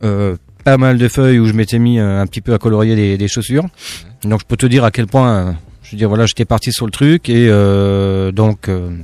[0.04, 2.96] euh, pas mal de feuilles où je m'étais mis euh, un petit peu à colorier
[2.96, 3.66] des, des chaussures.
[4.24, 5.52] Donc je peux te dire à quel point, euh,
[5.84, 8.98] je veux dire voilà, j'étais parti sur le truc et euh, donc euh,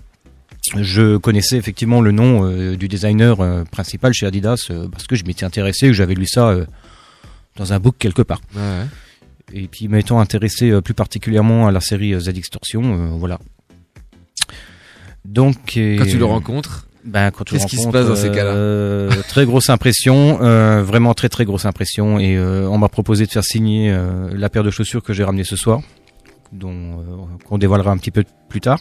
[0.77, 5.15] je connaissais effectivement le nom euh, du designer euh, principal chez Adidas euh, parce que
[5.15, 6.55] je m'étais intéressé, que j'avais lu ça
[7.55, 8.41] dans un book quelque part.
[8.55, 8.85] Ouais, ouais.
[9.61, 12.13] Et puis m'étant intéressé plus particulièrement à la série
[12.51, 13.39] Torsion, euh, voilà.
[15.25, 18.31] Donc Quand tu le rencontres, ben, quand tu le qu'est-ce qui se passe dans ces
[18.31, 22.19] cas-là euh, Très grosse impression, euh, vraiment très très grosse impression.
[22.19, 25.23] Et euh, on m'a proposé de faire signer euh, la paire de chaussures que j'ai
[25.23, 25.81] ramenée ce soir,
[26.51, 28.79] dont euh, qu'on dévoilera un petit peu plus tard.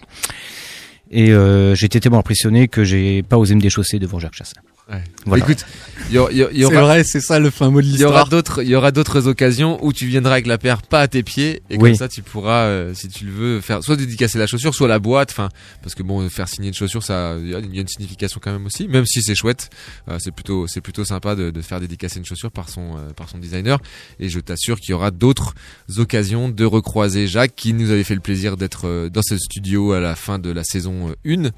[1.10, 4.60] Et euh, j'ai été tellement impressionné que j'ai pas osé me déchausser devant Jacques Chassin.
[4.90, 5.02] Ouais.
[5.26, 5.44] Voilà.
[5.44, 5.66] Écoute,
[6.10, 8.20] y, aura- y aura- C'est vrai, c'est ça le fin mot de Il y aura
[8.22, 8.28] l'histoire.
[8.30, 11.22] d'autres, il y aura d'autres occasions où tu viendras avec la paire pas à tes
[11.22, 11.90] pieds et Oui.
[11.90, 14.88] comme ça tu pourras, euh, si tu le veux, faire soit dédicacer la chaussure, soit
[14.88, 15.30] la boîte.
[15.30, 15.50] Enfin,
[15.82, 18.64] parce que bon, faire signer une chaussure, ça, il y a une signification quand même
[18.64, 18.88] aussi.
[18.88, 19.68] Même si c'est chouette,
[20.08, 23.10] euh, c'est plutôt, c'est plutôt sympa de, de faire dédicacer une chaussure par son, euh,
[23.14, 23.78] par son designer.
[24.20, 25.52] Et je t'assure qu'il y aura d'autres
[25.98, 29.92] occasions de recroiser Jacques, qui nous avait fait le plaisir d'être euh, dans ce studio
[29.92, 31.50] à la fin de la saison 1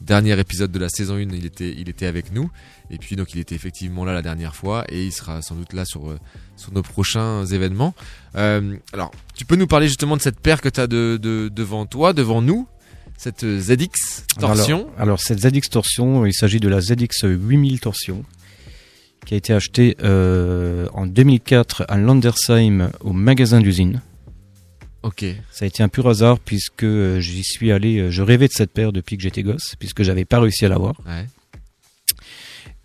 [0.00, 2.50] dernier épisode de la saison 1, il était, il était avec nous.
[2.90, 5.72] Et puis donc il était effectivement là la dernière fois et il sera sans doute
[5.72, 6.18] là sur, euh,
[6.56, 7.94] sur nos prochains événements.
[8.36, 11.48] Euh, alors, tu peux nous parler justement de cette paire que tu as de, de-
[11.52, 12.68] devant toi, devant nous,
[13.16, 14.80] cette euh, ZX Torsion.
[14.96, 18.24] Alors, alors, cette ZX Torsion, il s'agit de la ZX 8000 Torsion
[19.24, 24.00] qui a été achetée euh, en 2004 à Landersheim au magasin d'usine.
[25.06, 25.24] Ok.
[25.52, 28.52] Ça a été un pur hasard puisque euh, j'y suis allé, euh, je rêvais de
[28.52, 30.94] cette paire depuis que j'étais gosse puisque j'avais pas réussi à l'avoir.
[31.06, 31.26] Ouais.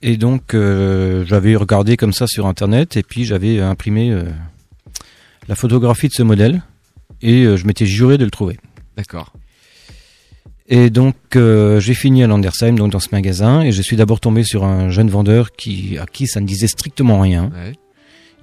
[0.03, 4.23] Et donc euh, j'avais regardé comme ça sur internet et puis j'avais imprimé euh,
[5.47, 6.61] la photographie de ce modèle
[7.23, 8.59] et euh, je m'étais juré de le trouver.
[8.95, 9.33] D'accord.
[10.67, 14.19] Et donc euh, j'ai fini à Landersheim, donc dans ce magasin, et je suis d'abord
[14.19, 17.51] tombé sur un jeune vendeur qui à qui ça ne disait strictement rien.
[17.51, 17.73] Ouais.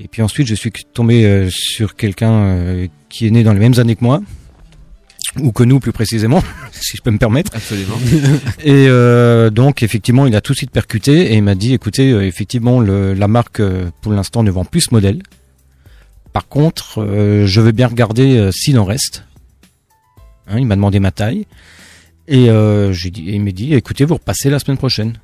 [0.01, 3.59] Et puis ensuite je suis tombé euh, sur quelqu'un euh, qui est né dans les
[3.59, 4.21] mêmes années que moi,
[5.41, 6.43] ou que nous plus précisément,
[6.73, 7.55] si je peux me permettre.
[7.55, 7.99] Absolument.
[8.65, 12.13] Et euh, donc effectivement il a tout de suite percuté et il m'a dit écoutez
[12.13, 15.23] euh, effectivement le, la marque euh, pour l'instant ne vend plus ce modèle.
[16.33, 19.25] Par contre euh, je veux bien regarder euh, s'il en reste.
[20.49, 21.47] Hein, il m'a demandé ma taille.
[22.27, 25.15] Et euh, j'ai dit, et il m'a dit, écoutez, vous repassez la semaine prochaine.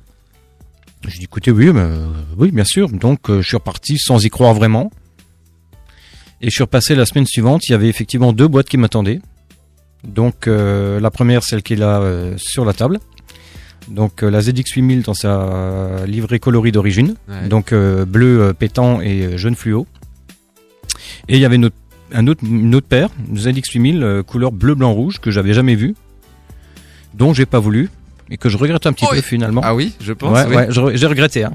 [1.07, 2.89] J'ai dit, écoutez, oui, mais, euh, oui, bien sûr.
[2.89, 4.91] Donc, euh, je suis reparti sans y croire vraiment.
[6.41, 7.67] Et je suis repassé la semaine suivante.
[7.67, 9.21] Il y avait effectivement deux boîtes qui m'attendaient.
[10.03, 12.99] Donc, euh, la première, celle qui est là euh, sur la table.
[13.87, 17.15] Donc, la ZX8000 dans sa livrée coloris d'origine.
[17.27, 17.47] Ouais.
[17.47, 19.85] Donc, bleu pétant et jaune fluo.
[21.27, 21.75] Et il y avait une autre,
[22.13, 25.75] un autre, une autre paire, une ZX8000 euh, couleur bleu, blanc, rouge que j'avais jamais
[25.75, 25.95] vue
[27.13, 27.89] dont j'ai pas voulu
[28.29, 29.61] et que je regrette un petit Oh, peu finalement.
[29.63, 30.33] Ah oui, je pense.
[30.37, 30.55] Ouais, oui.
[30.55, 31.43] ouais, je re- j'ai regretté.
[31.43, 31.53] Hein.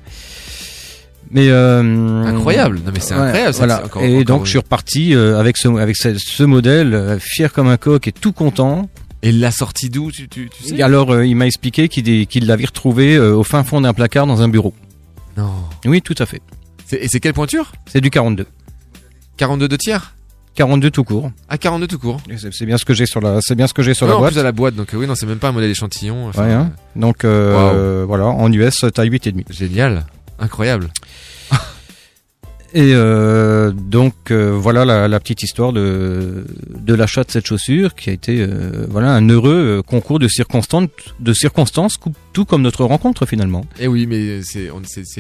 [1.31, 2.81] Mais euh, Incroyable.
[2.85, 3.85] Non, mais c'est incroyable, Voilà.
[3.85, 7.19] encore- et encore donc je suis reparti euh, avec ce avec ce, ce modèle, euh,
[7.21, 8.89] fier comme un coq et tout content.
[9.23, 10.77] Et la sortie d'où tu, tu, tu sais?
[10.77, 14.49] Et alors il m'a expliqué qu'il l'avait retrouvé au fin fond d'un placard dans un
[14.49, 14.73] bureau.
[15.37, 15.51] Non.
[15.85, 16.41] Oui, tout à fait.
[16.93, 17.71] Et c'est quelle pointure?
[17.87, 18.47] C'est du 42.
[19.37, 20.15] 42 de tiers?
[20.61, 21.31] 42 tout court.
[21.49, 22.21] Ah, 42 tout court.
[22.53, 24.17] C'est bien ce que j'ai sur la c'est bien ce que j'ai sur Ouais, la
[24.17, 24.33] en boîte.
[24.33, 26.29] plus à la boîte, donc euh, oui, non, c'est même pas un modèle échantillon.
[26.29, 26.73] enfin, Ouais, hein.
[26.97, 29.45] Donc euh, voilà, en US taille 8 et demi.
[29.49, 30.05] Génial.
[30.39, 30.89] Incroyable.
[32.73, 36.45] Et euh, donc euh, voilà la, la petite histoire de,
[36.79, 40.29] de l'achat de cette chaussure qui a été euh, voilà un heureux euh, concours de
[40.29, 40.87] circonstances,
[41.19, 41.97] de circonstances
[42.33, 43.65] tout comme notre rencontre finalement.
[43.79, 44.71] Et oui, mais c'est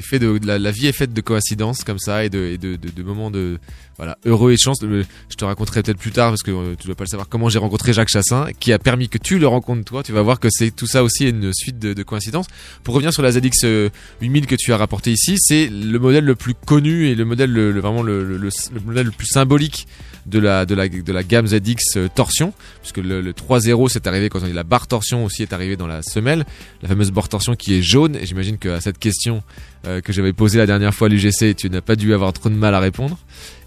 [0.02, 2.56] fait de, la, vie est faite de coïncidences comme ça et de,
[3.02, 3.58] moments de
[3.96, 4.80] voilà heureux et de chance.
[4.82, 7.28] Le- Je te raconterai peut-être plus tard parce que euh, tu dois pas le savoir
[7.28, 10.02] comment j'ai rencontré Jacques Chassin, qui a permis que tu le rencontres toi.
[10.02, 12.46] Tu vas voir que c'est tout ça aussi une suite de, de coïncidences.
[12.84, 13.88] Pour revenir sur la ZX euh,
[14.22, 17.52] 8000 que tu as rapporté ici, c'est le modèle le plus connu et le modèle
[17.52, 19.86] le, le- vraiment le, le, le- le modèle le plus symbolique
[20.26, 22.52] de la gamme ZX euh, torsion
[22.82, 25.76] puisque le, le 3.0 c'est arrivé quand on dit la barre torsion aussi est arrivé
[25.76, 26.44] dans la semelle
[26.82, 28.16] la fameuse barre torsion qui est jaune.
[28.16, 29.42] Et j'imagine qu'à cette question
[29.86, 32.50] euh, que j'avais posée la dernière fois à l'UGC tu n'as pas dû avoir trop
[32.50, 33.18] de mal à répondre.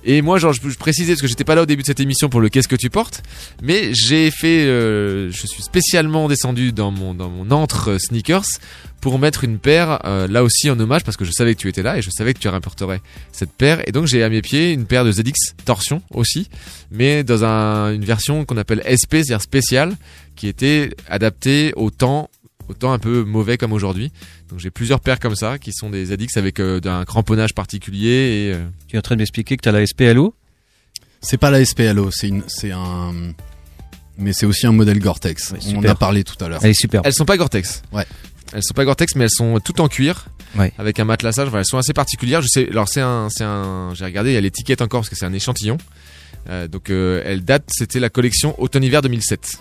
[0.05, 1.99] Et moi genre je, je précisais parce que j'étais pas là au début de cette
[2.01, 3.23] émission pour le qu'est-ce que tu portes
[3.61, 8.43] mais j'ai fait euh, je suis spécialement descendu dans mon dans mon entre euh, sneakers
[8.99, 11.83] pour mettre une paire là aussi en hommage parce que je savais que tu étais
[11.83, 13.01] là et je savais que tu rapporterais
[13.33, 13.81] cette paire.
[13.85, 16.49] Et donc j'ai à mes pieds une paire de ZX torsion aussi
[16.91, 19.95] mais dans un- une version qu'on appelle SP c'est-à-dire spéciale
[20.37, 22.29] qui était adaptée au temps
[22.69, 24.11] au temps un peu mauvais comme aujourd'hui
[24.49, 28.07] donc j'ai plusieurs paires comme ça qui sont des ZX avec euh, un cramponnage particulier
[28.07, 30.33] et euh, Tu es en train de m'expliquer que tu as la SPLO
[31.21, 33.13] C'est pas la SPLO, c'est un,
[34.17, 35.53] mais c'est aussi un modèle Gore-Tex.
[35.73, 36.59] On en a parlé tout à l'heure.
[36.63, 37.01] Elle est super.
[37.03, 37.81] Elles sont pas Gore-Tex.
[37.91, 38.05] Ouais.
[38.53, 40.27] Elles sont pas Gore-Tex, mais elles sont toutes en cuir.
[40.55, 40.71] Ouais.
[40.77, 41.47] Avec un matelassage.
[41.49, 42.41] Voilà, elles sont assez particulières.
[42.41, 42.69] Je sais.
[42.69, 43.29] Alors c'est un.
[43.95, 44.31] J'ai regardé.
[44.31, 45.77] Il y a l'étiquette encore parce que c'est un échantillon.
[46.49, 47.63] Euh, donc euh, elle date.
[47.71, 49.57] C'était la collection automne-hiver 2007.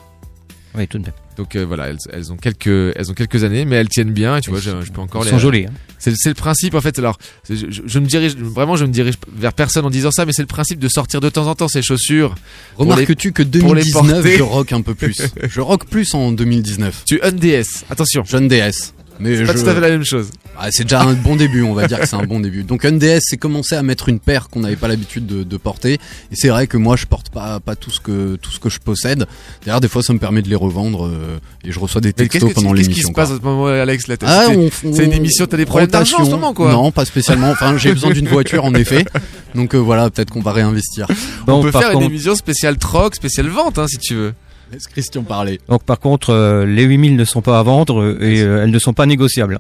[0.75, 1.13] Oui, tout de même.
[1.37, 2.67] Donc euh, voilà, elles, elles ont quelques,
[2.97, 4.37] elles ont quelques années, mais elles tiennent bien.
[4.37, 5.31] Et tu vois, je, je peux encore elles les.
[5.33, 5.73] sont jolies, hein.
[5.99, 6.99] C'est, c'est le principe en fait.
[6.99, 7.19] Alors,
[7.49, 10.33] je, je- je me dirige vraiment, je me dirige vers personne en disant ça, mais
[10.33, 12.35] c'est le principe de sortir de temps en temps ces chaussures.
[12.77, 14.37] Remarques-tu que pour les 2019, porter.
[14.39, 15.17] je rock un peu plus.
[15.49, 17.05] je rock plus en 2019.
[17.07, 18.25] Tu NDS, attention.
[18.27, 18.93] Je NDS.
[19.21, 20.31] Mais C'est pas je- tout à fait la même chose.
[20.59, 22.63] Ah, c'est déjà un bon début, on va dire que c'est un bon début.
[22.63, 25.95] Donc NDS, c'est commencer à mettre une paire qu'on n'avait pas l'habitude de, de porter.
[25.95, 28.69] Et c'est vrai que moi, je porte pas pas tout ce que tout ce que
[28.69, 29.27] je possède.
[29.65, 32.51] D'ailleurs, des fois, ça me permet de les revendre euh, et je reçois des textos
[32.51, 33.09] que- pendant qu'est-ce qui l'émission.
[33.09, 33.37] se passe quoi.
[33.37, 35.65] en ce moment, Alex là, t'as- Ah, c'est, on- c'est une on- émission, t'as des
[35.67, 36.71] problèmes d'argent en ce moment quoi.
[36.71, 37.51] Non, pas spécialement.
[37.51, 39.05] Enfin, j'ai besoin d'une voiture en effet.
[39.55, 41.07] Donc euh, voilà, peut-être qu'on va réinvestir.
[41.49, 44.35] On peut faire une émission spéciale troc, spéciale vente hein, si tu veux.
[44.83, 45.61] Laisse Christian parler.
[45.69, 48.71] Donc par contre, euh, les 8000 ne sont pas à vendre euh, et euh, elles
[48.71, 49.59] ne sont pas négociables.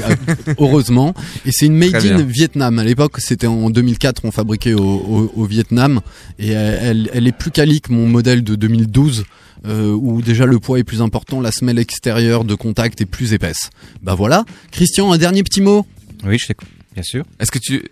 [0.58, 1.14] Heureusement.
[1.46, 2.22] Et c'est une made in.
[2.24, 2.78] Vietnam.
[2.78, 6.00] À l'époque, c'était en 2004, on fabriquait au, au, au Vietnam.
[6.38, 9.24] Et elle, est plus quali que mon modèle de 2012,
[9.66, 13.32] euh, où déjà le poids est plus important, la semelle extérieure de contact est plus
[13.32, 13.70] épaisse.
[14.02, 14.44] Bah voilà.
[14.72, 15.86] Christian, un dernier petit mot?
[16.24, 17.24] Oui, je t'écoute, bien sûr.
[17.38, 17.82] Est-ce que tu,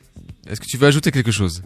[0.50, 1.62] est-ce que tu veux ajouter quelque chose?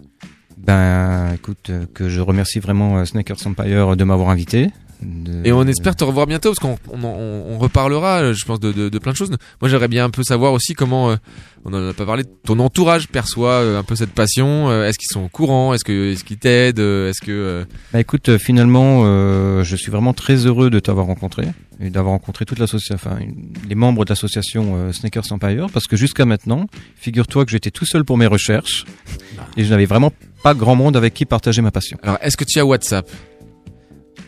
[0.59, 4.69] Ben, écoute, que je remercie vraiment Sneakers Empire de m'avoir invité.
[5.03, 8.61] De- Et on espère te revoir bientôt parce qu'on on, on- on reparlera, je pense,
[8.61, 9.31] de, de- de plein de choses.
[9.61, 11.17] Moi, j'aimerais bien un peu savoir aussi comment, euh,
[11.65, 14.71] on en a pas parlé, ton entourage perçoit euh, un peu cette passion.
[14.71, 18.37] Euh, Est-ce qu'ils sont au courant Est-ce que, est-ce qu'ils t'aident Est-ce que Bah écoute,
[18.39, 19.03] finalement,
[19.63, 21.47] je suis vraiment très heureux de t'avoir rencontré
[21.81, 25.97] et d'avoir rencontré toute l'association, enfin une- les membres de l'association Sneakers Empire, parce que
[25.97, 28.85] jusqu'à maintenant, figure-toi que j'étais tout seul pour mes recherches
[29.57, 31.99] et je n'avais vraiment pas grand monde avec qui partager ma passion.
[32.03, 33.09] Alors, est-ce que tu as WhatsApp?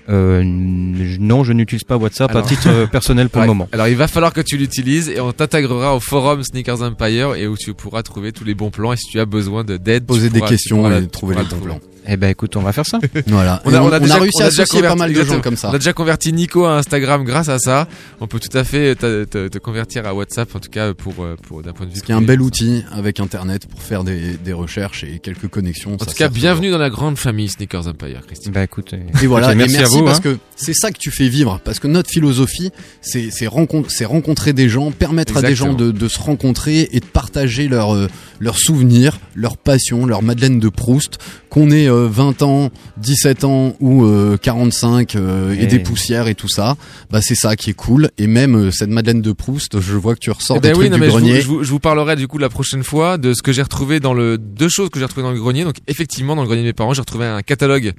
[0.09, 3.47] Euh, Non, je n'utilise pas WhatsApp Alors- à titre euh, personnel pour Ouais.
[3.47, 3.69] le moment.
[3.73, 7.47] Alors il va falloir que tu l'utilises et on t'intégrera au forum Sneakers Empire et
[7.47, 10.05] où tu pourras trouver tous les bons plans et si tu as besoin de- d'aide,
[10.07, 11.81] Poser tu des questions pourras et trouver les bons la plans.
[12.07, 12.99] Eh ben écoute, on va faire ça.
[13.27, 13.63] Voilà.
[13.65, 15.41] On a, on- on a on déjà, a réussi à associer pas mal de gens
[15.41, 15.71] comme ça.
[15.71, 17.89] On a déjà converti Nico à Instagram grâce à ça.
[18.21, 21.15] On peut tout à fait te, te- te convertir à WhatsApp, en tout cas pour,
[21.25, 21.99] euh, pour d'un point de vue.
[21.99, 25.49] Ce qui est un bel outil avec Internet pour faire des, des recherches et quelques
[25.49, 25.95] connexions.
[25.95, 28.53] En tout cas, bienvenue dans la grande famille Sneakers Empire, Christian.
[28.53, 28.93] Bah écoute,
[29.23, 30.05] Et voilà, et merci, à vous.
[30.05, 30.23] parce hein.
[30.23, 31.61] que c'est ça que tu fais vivre.
[31.65, 35.73] Parce que notre philosophie, c'est c'est rencon- c'est rencontrer des gens, permettre à des gens
[35.73, 38.09] de, de se rencontrer et de partager leurs euh,
[38.41, 41.19] leurs souvenirs, leurs passions, leur Madeleine de Proust.
[41.51, 46.29] Qu'on ait euh, 20 ans, 17 ans ou euh, 45 euh, et Et- des poussières
[46.29, 46.77] et tout ça,
[47.11, 48.11] bah c'est ça qui est cool.
[48.19, 50.75] Et même euh, cette Madeleine de Proust, je vois que tu ressors Eh des ben
[50.75, 51.41] trucs oui, non, du mais je vous, grenier.
[51.41, 54.01] je, vous, je vous parlerai du coup la prochaine fois de ce que j'ai retrouvé
[54.01, 55.65] dans le deux choses que j'ai retrouvé dans le grenier.
[55.65, 57.93] Donc effectivement dans le grenier de mes parents, j'ai retrouvé un catalogue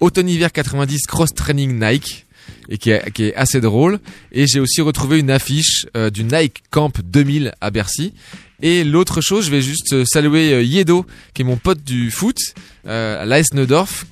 [0.00, 2.26] automne-hiver 90 cross training Nike
[2.70, 3.98] et qui est, qui est assez drôle.
[4.32, 8.12] Et j'ai aussi retrouvé une affiche euh, du Nike Camp 2000 à Bercy.
[8.60, 12.10] Et l'autre chose, je vais juste euh, saluer euh, Yedo, qui est mon pote du
[12.10, 12.38] foot,
[12.86, 13.24] euh, à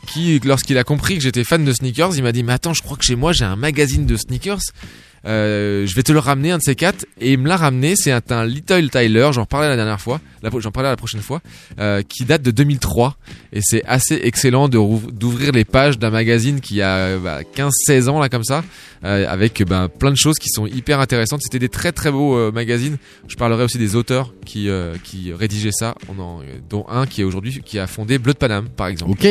[0.07, 2.83] qui, lorsqu'il a compris que j'étais fan de sneakers, il m'a dit, mais attends, je
[2.83, 4.61] crois que chez moi, j'ai un magazine de sneakers.
[5.25, 7.05] Euh, je vais te le ramener, un de ces quatre.
[7.21, 10.21] Et il me l'a ramené, c'est un, un Little Tyler, j'en parlais la dernière fois,
[10.59, 11.41] j'en parlerai la prochaine fois,
[11.81, 13.17] euh, qui date de 2003.
[13.53, 18.29] Et c'est assez excellent d'ouvrir les pages d'un magazine qui a bah, 15-16 ans, là,
[18.29, 18.63] comme ça,
[19.05, 21.41] euh, avec bah, plein de choses qui sont hyper intéressantes.
[21.43, 22.97] C'était des très très beaux euh, magazines.
[23.29, 26.41] Je parlerai aussi des auteurs qui, euh, qui rédigeaient ça, On en-
[26.71, 29.13] dont un qui est aujourd'hui, qui a fondé Bleu de Paname, par exemple.
[29.13, 29.27] Ok.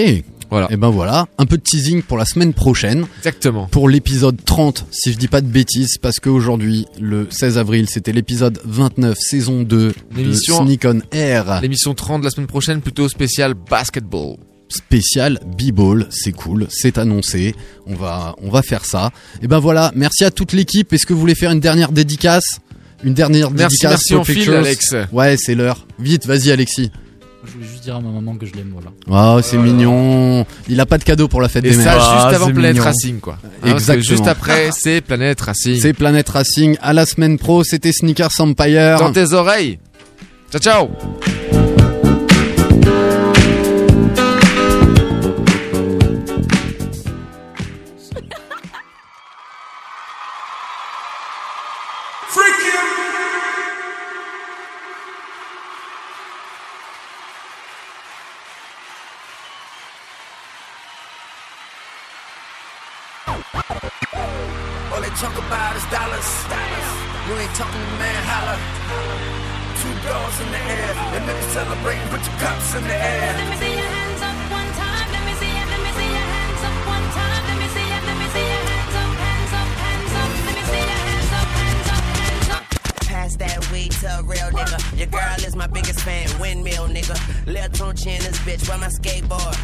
[0.52, 0.68] Voilà.
[0.72, 3.08] Et ben voilà, un peu de teasing pour la semaine prochaine.
[3.18, 3.66] Exactement.
[3.66, 8.12] Pour l'épisode 30, si je dis pas de bêtises, parce qu'aujourd'hui, le 16 avril, c'était
[8.12, 11.60] l'épisode 29, saison 2 de L'émission- Sneak on Air.
[11.62, 14.38] L'émission 30 de la semaine prochaine, plutôt spéciale basketball.
[14.70, 17.54] Spécial B-Ball, c'est cool, c'est annoncé,
[17.86, 19.12] on va, on va faire ça.
[19.44, 20.92] Et ben voilà, merci à toute l'équipe.
[20.92, 22.46] Est-ce que vous voulez faire une dernière dédicace?
[23.04, 24.58] Une dernière Merci, dédicace merci file, Pictures?
[24.58, 24.96] Alex.
[25.12, 25.86] Ouais, c'est l'heure.
[26.00, 26.92] Vite, vas-y Alexis.
[27.46, 28.92] Je voulais juste dire à ma maman que je l'aime, voilà.
[29.38, 30.46] Oh, c'est mignon.
[30.68, 31.94] Il a pas de cadeau pour la fête Et des ça, mères.
[31.94, 32.84] juste Ah, avant c'est Planète mignon.
[32.86, 33.38] Racing, quoi.
[33.44, 34.04] Hein, parce que Exactement.
[34.04, 35.80] juste après, c'est Planète Racing.
[35.80, 36.78] C'est Planète Racing.
[36.82, 38.98] À la semaine pro, c'était Sneakers Empire.
[39.00, 39.80] Dans tes oreilles.
[40.52, 40.90] Ciao, ciao.
[72.46, 73.34] Cups in the air.
[73.42, 75.08] Let me see your hands up one time.
[75.16, 75.68] Let me see it.
[75.74, 77.42] Let me see your hands up one time.
[77.50, 78.02] Let me see it.
[78.10, 80.30] Let me see your hands up, hands up, hands up.
[80.46, 82.64] Let me see your hands up, hands up, hands up.
[83.10, 84.78] Pass that weed to a real nigga.
[85.00, 87.18] Your girl is my biggest fan, windmill nigga.
[87.48, 89.58] Lil Tunchi in this bitch, where my skateboard?